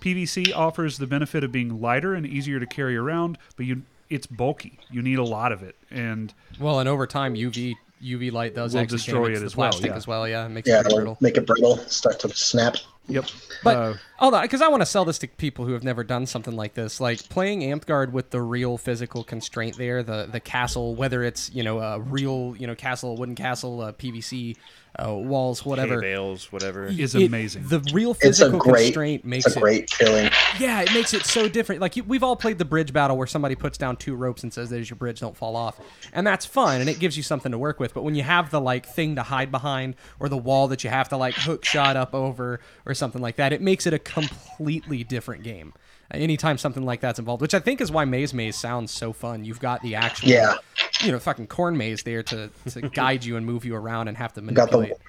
[0.02, 4.28] PVC offers the benefit of being lighter and easier to carry around, but you it's
[4.28, 4.80] bulky.
[4.92, 8.74] You need a lot of it, and Well, and over time, UV UV light does
[8.74, 9.96] Will actually destroy it the as well, plastic yeah.
[9.96, 10.28] as well.
[10.28, 11.18] Yeah, it makes Yeah, it brittle.
[11.22, 12.76] make it brittle, start to snap.
[13.08, 13.26] Yep.
[13.64, 16.04] But uh, hold on, because I want to sell this to people who have never
[16.04, 17.02] done something like this.
[17.02, 21.64] Like playing Amtgard with the real physical constraint there, the the castle, whether it's you
[21.64, 24.56] know a real you know castle, wooden castle, uh, PVC
[25.04, 26.00] uh, walls, Hay whatever.
[26.00, 26.86] bales, whatever.
[26.86, 27.68] is it- amazing.
[27.68, 30.30] The real It's a physical great, constraint makes it's a it great feeling.
[30.60, 31.82] yeah, it makes it so different.
[31.82, 34.54] Like you, we've all played the bridge battle where somebody puts down two ropes and
[34.54, 35.80] says, "There's your bridge, don't fall off,"
[36.14, 37.94] and that's fun and it gives you something to work with.
[37.94, 40.90] But when you have the like thing to hide behind or the wall that you
[40.92, 44.00] have to like hook shot up over or something like that, it makes it a
[44.00, 45.74] completely different game.
[46.14, 49.14] Uh, Anytime something like that's involved, which I think is why Maze Maze sounds so
[49.14, 49.46] fun.
[49.46, 50.56] You've got the actual, Yeah.
[51.02, 54.18] you know, fucking corn maze there to, to guide you and move you around and
[54.18, 54.70] have to manipulate.
[54.70, 55.02] Got the manipulate.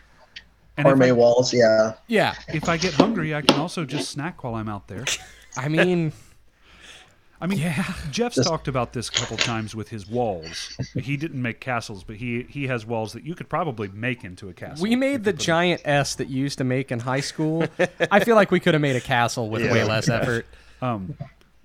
[0.76, 1.94] and if Arme walls, yeah.
[2.06, 5.04] Yeah, if I get hungry, I can also just snack while I'm out there.
[5.56, 6.12] I mean,
[7.44, 7.58] I mean,
[8.10, 10.74] Jeff's Just- talked about this a couple times with his walls.
[10.94, 14.48] He didn't make castles, but he he has walls that you could probably make into
[14.48, 14.82] a castle.
[14.82, 17.66] We made the you put giant S that you used to make in high school.
[18.10, 19.84] I feel like we could have made a castle with way Yeah.
[19.84, 20.46] less effort.
[20.82, 21.14] Um,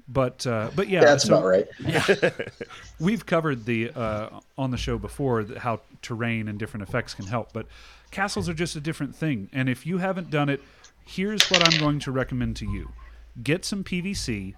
[0.08, 1.68] But uh, but yeah, That's so about right.
[3.00, 7.26] we've covered the uh, on the show before that how terrain and different effects can
[7.26, 7.54] help.
[7.54, 7.68] But
[8.12, 9.50] castles are just a different thing.
[9.54, 10.62] And if you haven't done it,
[11.06, 12.92] here's what I'm going to recommend to you:
[13.44, 14.56] get some PVC.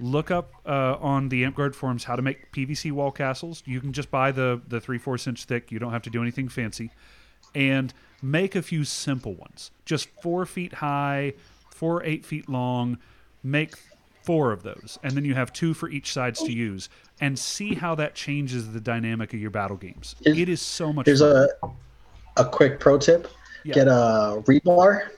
[0.00, 3.62] Look up uh, on the Amtgard forums how to make PVC wall castles.
[3.66, 5.72] You can just buy the the three fourths inch thick.
[5.72, 6.90] You don't have to do anything fancy,
[7.54, 7.92] and
[8.22, 9.70] make a few simple ones.
[9.84, 11.34] Just four feet high,
[11.70, 12.98] four eight feet long.
[13.42, 13.74] Make
[14.22, 16.88] four of those, and then you have two for each sides to use,
[17.20, 20.14] and see how that changes the dynamic of your battle games.
[20.22, 21.06] Here's- it is so much.
[21.06, 21.48] Here's fun.
[21.62, 23.26] a a quick pro tip:
[23.64, 23.74] Yeah.
[23.74, 25.08] get a rebar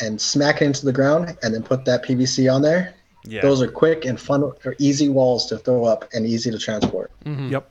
[0.00, 2.94] and smack it into the ground, and then put that PVC on there.
[3.24, 3.42] Yeah.
[3.42, 7.10] Those are quick and fun, or easy walls to throw up and easy to transport.
[7.26, 7.70] Yep.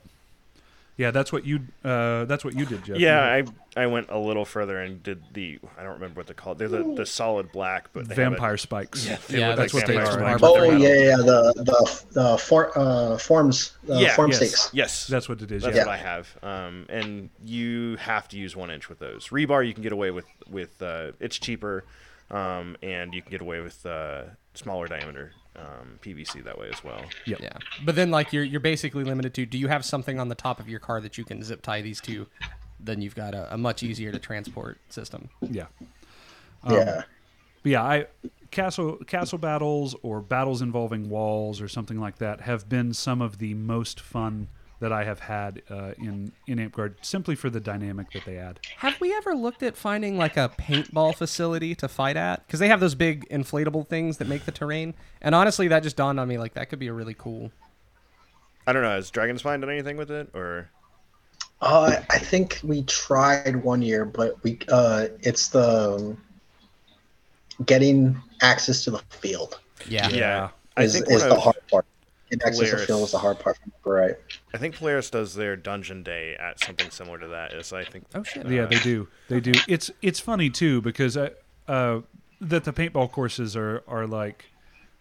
[0.96, 1.60] Yeah, that's what you.
[1.82, 2.98] Uh, that's what you did, Jeff.
[2.98, 3.44] Yeah, I
[3.74, 6.58] I went a little further and did the I don't remember what they're called.
[6.58, 9.06] They're the, the solid black, but they have vampire it- spikes.
[9.06, 10.12] Yeah, Yeah, that's like what they are.
[10.12, 14.36] spikes, Oh yeah, yeah, yeah, the the the for, uh, forms, uh, Yeah, form yes.
[14.36, 14.70] stakes.
[14.74, 15.62] Yes, That's what it is.
[15.62, 15.86] That's yeah.
[15.86, 16.36] what I have.
[16.42, 19.28] Um, and you have to use one inch with those.
[19.28, 21.84] Rebar you can get away with with uh, it's cheaper,
[22.30, 26.82] um, and you can get away with uh, smaller diameter um, PVC that way as
[26.84, 27.02] well.
[27.40, 29.46] Yeah, but then like you're you're basically limited to.
[29.46, 31.82] Do you have something on the top of your car that you can zip tie
[31.82, 32.26] these to?
[32.78, 35.28] Then you've got a, a much easier to transport system.
[35.42, 35.66] Yeah.
[36.66, 37.02] yeah,
[37.62, 38.06] But yeah, I
[38.50, 43.38] castle castle battles or battles involving walls or something like that have been some of
[43.38, 44.48] the most fun
[44.80, 48.60] that I have had uh, in in Amtgard simply for the dynamic that they add.
[48.78, 52.46] Have we ever looked at finding like a paintball facility to fight at?
[52.46, 54.94] Because they have those big inflatable things that make the terrain.
[55.20, 57.52] And honestly, that just dawned on me like that could be a really cool.
[58.66, 58.90] I don't know.
[58.90, 60.70] Has Dragon Spine done anything with it, or
[61.60, 66.18] uh, I think we tried one year, but we uh, it's the um,
[67.66, 70.08] getting access to the field Yeah.
[70.08, 70.48] yeah?
[70.76, 71.86] I think is one the of- hard part.
[72.30, 73.58] Getting access to the Polaris- field is the hard part.
[73.84, 74.14] Right.
[74.54, 77.52] I think Polaris does their dungeon day at something similar to that.
[77.52, 78.06] Is I think.
[78.14, 78.48] Oh shit.
[78.48, 79.08] Yeah, they do.
[79.28, 79.52] They do.
[79.68, 81.30] It's it's funny too because uh,
[81.68, 82.00] uh,
[82.40, 84.46] that the paintball courses are are like,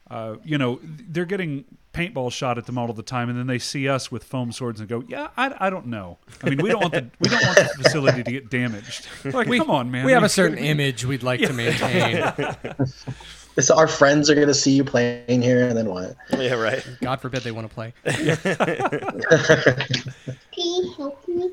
[0.09, 3.59] uh, you know, they're getting paintball shot at them all the time, and then they
[3.59, 6.17] see us with foam swords and go, "Yeah, I, I don't know.
[6.43, 9.07] I mean, we don't want the we don't want the facility to get damaged.
[9.25, 10.05] Like, come on, man.
[10.05, 12.31] We have a certain image we'd like to maintain.
[13.59, 16.15] It's our friends are gonna see you playing here, and then what?
[16.37, 16.85] Yeah, right.
[17.01, 17.93] God forbid they want to play.
[18.05, 18.15] Can
[20.55, 21.51] you help me?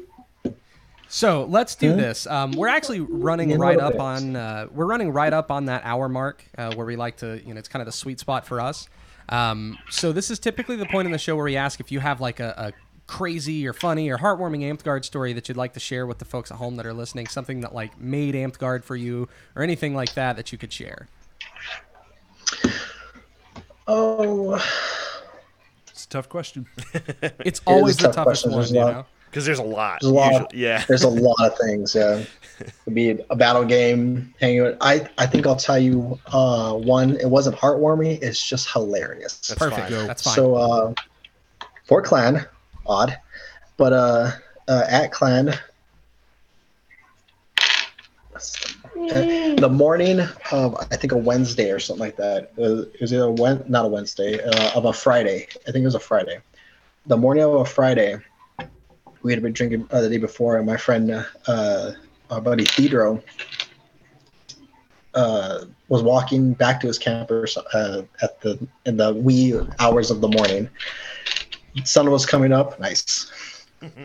[1.09, 2.27] So let's do this.
[2.27, 6.09] Um, we're actually running right up on uh, we're running right up on that hour
[6.09, 8.61] mark uh, where we like to you know it's kind of the sweet spot for
[8.61, 8.89] us.
[9.29, 11.99] Um, so this is typically the point in the show where we ask if you
[11.99, 12.73] have like a, a
[13.09, 16.53] crazy or funny or heartwarming Amtgard story that you'd like to share with the folks
[16.53, 17.27] at home that are listening?
[17.27, 21.09] Something that like made Amtgard for you, or anything like that that you could share?
[23.89, 24.55] Oh,
[25.89, 26.67] It's a tough question.
[27.41, 28.51] It's a always the tough toughest question.
[28.53, 28.93] one, There's a you lot.
[28.93, 29.07] know.
[29.31, 29.99] Because there's a lot.
[30.01, 30.33] There's a lot.
[30.33, 30.85] usually- Yeah.
[30.89, 31.95] there's a lot of things.
[31.95, 32.23] Yeah,
[32.61, 34.35] it'd be a battle game.
[34.41, 34.63] Hanging.
[34.63, 37.17] With, I I think I'll tell you uh, one.
[37.17, 38.23] It wasn't heartwarming.
[38.23, 39.37] It's just hilarious.
[39.49, 39.91] That's Perfect.
[39.91, 40.07] fine.
[40.07, 40.35] That's fine.
[40.35, 40.95] So uh,
[41.85, 42.47] for clan,
[42.87, 43.19] odd,
[43.77, 44.31] but uh,
[44.69, 45.55] uh at clan.
[48.33, 48.76] The
[49.69, 52.53] morning of I think a Wednesday or something like that.
[52.57, 55.47] It was, it Wed- not a Wednesday uh, of a Friday.
[55.67, 56.39] I think it was a Friday.
[57.07, 58.19] The morning of a Friday,
[59.23, 61.93] we had been drinking uh, the day before, and my friend, uh,
[62.31, 63.23] our buddy Thedro,
[65.15, 70.21] uh, was walking back to his camper uh, at the in the wee hours of
[70.21, 70.69] the morning.
[71.85, 72.81] Sun was coming up.
[72.81, 73.31] Nice.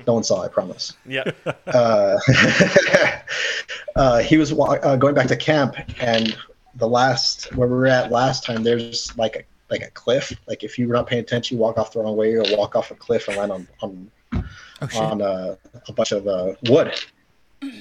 [0.08, 0.44] No one saw.
[0.44, 0.94] I promise.
[1.06, 1.24] Yeah.
[1.68, 2.18] Uh,
[3.96, 6.36] uh, he was wa- uh, going back to camp, and
[6.76, 10.34] the last where we were at last time, there's like a like a cliff.
[10.48, 12.92] Like if you're not paying attention, you walk off the wrong way, or walk off
[12.92, 15.56] a cliff and land on on Oh on uh,
[15.88, 16.94] a bunch of uh, wood.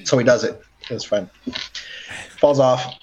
[0.04, 0.60] So he does it.
[0.88, 1.28] His friend
[2.38, 2.98] falls off,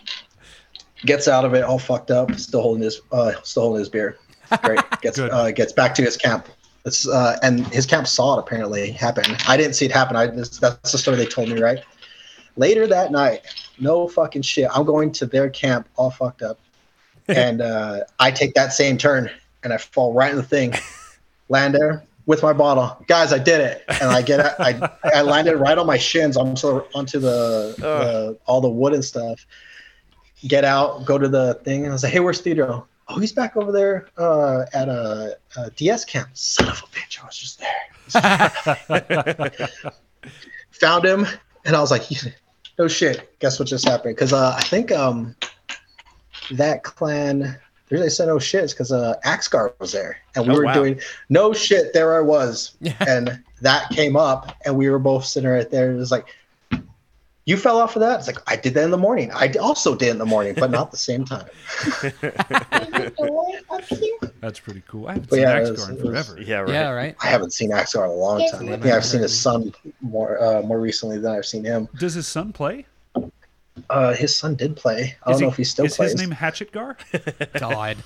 [1.05, 4.17] gets out of it, all fucked up, still holding his uh, still holding his beer.
[4.63, 4.79] Great.
[5.01, 6.47] Gets uh, gets back to his camp.
[6.87, 9.25] It's, uh, and his camp saw it apparently happen.
[9.45, 10.15] I didn't see it happen.
[10.15, 11.83] I this, that's the story they told me, right?
[12.55, 13.41] Later that night,
[13.77, 14.69] no fucking shit.
[14.73, 16.59] I'm going to their camp all fucked up,
[17.27, 19.29] and uh, I take that same turn
[19.63, 20.73] and I fall right in the thing,
[21.49, 23.03] land there with my bottle.
[23.07, 26.83] Guys, I did it, and I get I I landed right on my shins onto
[26.95, 29.45] onto the, the all the wood and stuff.
[30.47, 33.31] Get out, go to the thing, and I was like, "Hey, where's Theodore?" Oh, he's
[33.31, 36.29] back over there uh, at a, a DS camp.
[36.33, 37.71] Son of a bitch, I was just there.
[40.71, 41.25] Found him,
[41.65, 42.03] and I was like,
[42.79, 44.15] "No shit." Guess what just happened?
[44.15, 45.35] Because uh, I think um,
[46.51, 47.57] that clan.
[47.89, 50.57] The reason I said "oh shit" is because uh, Axgar was there, and we Oh,
[50.57, 50.73] were wow.
[50.73, 50.99] doing
[51.29, 51.93] no shit.
[51.93, 52.75] There I was,
[53.07, 55.91] and that came up, and we were both sitting right there.
[55.91, 56.25] It was like,
[57.47, 59.31] "You fell off of that." It's like I did that in the morning.
[59.33, 61.47] I also did in the morning, but not the same time.
[62.01, 64.17] There's a door up here.
[64.41, 65.07] That's pretty cool.
[65.07, 66.41] I haven't But seen yeah, Axgar was- in it was- forever.
[66.41, 66.59] Yeah.
[66.59, 66.73] Right.
[66.73, 67.15] Yeah, right.
[67.21, 68.61] I haven't seen Axgar in a long Yes, time.
[68.61, 68.81] I ma'am.
[68.81, 71.89] think I've seen his son more uh, more recently than I've seen him.
[71.97, 72.85] Does his son play?
[73.91, 75.15] Uh, his son did play.
[75.23, 76.11] I don't Is know he- if he still is plays.
[76.11, 76.97] his name Hatchetgar?
[77.59, 77.97] God.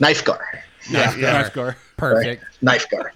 [0.00, 0.62] Knife Gar.
[0.90, 1.14] Yeah.
[1.16, 1.42] yeah.
[1.44, 1.76] Hatchgar.
[1.96, 2.44] Perfect.
[2.62, 3.12] Knife Gar.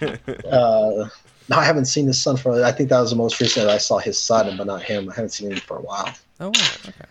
[0.50, 1.08] uh,
[1.52, 2.64] no, I haven't seen his son for.
[2.64, 5.10] I think that was the most recent I saw his son, but not him.
[5.10, 6.08] I haven't seen him for a while.
[6.40, 6.52] Oh, wow.
[6.88, 7.04] okay.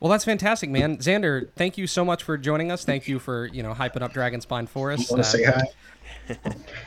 [0.00, 0.96] Well, that's fantastic, man.
[0.96, 2.84] Xander, thank you so much for joining us.
[2.84, 5.08] Thank you for you know hyping up Dragon Dragonspine for us.
[5.10, 5.62] Want Uh, to say hi?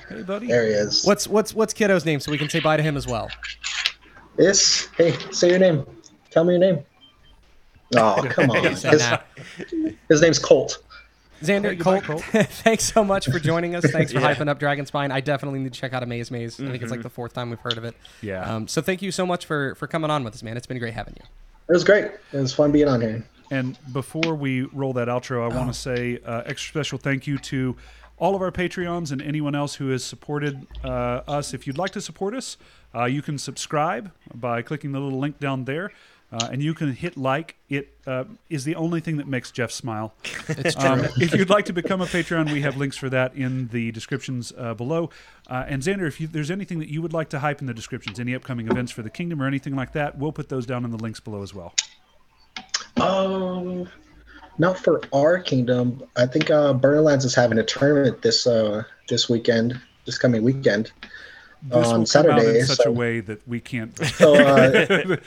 [0.10, 0.48] Hey, buddy.
[0.48, 1.06] There he is.
[1.06, 3.30] what's what's what's kiddo's name so we can say bye to him as well?
[4.36, 4.88] This?
[4.98, 5.86] Hey, say your name.
[6.30, 6.84] Tell me your name.
[7.96, 8.64] Oh, come on.
[8.64, 8.82] His,
[10.10, 10.80] his name's Colt.
[11.44, 12.22] Xander, Hey, Colt, Colt.
[12.64, 13.86] thanks so much for joining us.
[13.92, 14.34] Thanks for Yeah.
[14.34, 15.12] hyping up Dragon Spine.
[15.12, 16.60] I definitely need to check out Amaze Maze.
[16.60, 17.96] I think it's like the fourth time we've heard of it.
[18.22, 18.42] Yeah.
[18.56, 20.58] Um, so thank you so much for for coming on with us, man.
[20.58, 21.26] It's been great having you.
[21.70, 22.06] It was great.
[22.06, 23.24] It was fun being on here.
[23.52, 27.38] And before we roll that outro, I want to say uh, extra special thank you
[27.40, 27.76] to
[28.18, 31.54] all of our Patreons and anyone else who has supported uh, us.
[31.54, 32.58] If you'd like to support us,
[32.96, 35.92] uh, you can subscribe by clicking the little link down there.
[36.34, 37.56] Uh, and you can hit like.
[37.70, 40.14] It uh, is the only thing that makes Jeff smile.
[40.50, 40.90] It's true.
[40.90, 43.92] Um, if you'd like to become a Patreon, we have links for that in the
[43.92, 45.10] descriptions uh, below.
[45.50, 47.74] Uh, and Xander, if you, there's anything that you would like to hype in the
[47.74, 50.84] descriptions, any upcoming events for the kingdom or anything like that, we'll put those down
[50.86, 51.74] in the links below as well.
[53.00, 53.88] Um,
[54.58, 56.04] not for our kingdom.
[56.16, 60.44] I think uh, Burning Lands is having a tournament this uh this weekend, this coming
[60.44, 60.92] weekend.
[61.66, 63.98] This On will come out in such so- a way that we can't.
[64.18, 64.72] So uh,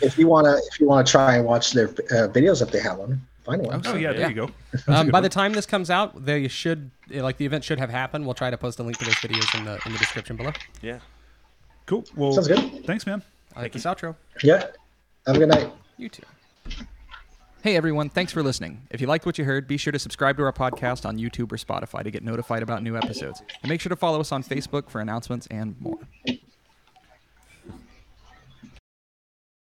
[0.03, 2.99] if you wanna if you wanna try and watch their uh, videos if they have
[2.99, 3.80] them, find one.
[3.87, 4.28] oh yeah, there Yeah.
[4.28, 4.51] you go.
[4.87, 5.22] Um, by one.
[5.22, 8.24] the time this comes out, they should like the event should have happened.
[8.26, 10.53] We'll try to post a link to those videos in the in the description below.
[10.82, 10.99] Yeah.
[11.87, 12.05] cool.
[12.16, 12.84] Well, Sounds good.
[12.84, 13.22] Thanks, man.
[13.55, 14.14] I like this outro.
[14.43, 14.66] Yeah.
[15.26, 15.72] Have a good night.
[15.97, 16.22] You too.
[17.66, 18.86] Hey everyone, thanks for listening.
[18.92, 21.50] If you liked what you heard, be sure to subscribe to our podcast on YouTube
[21.50, 23.42] or Spotify to get notified about new episodes.
[23.60, 25.98] And make sure to follow us on Facebook for announcements and more.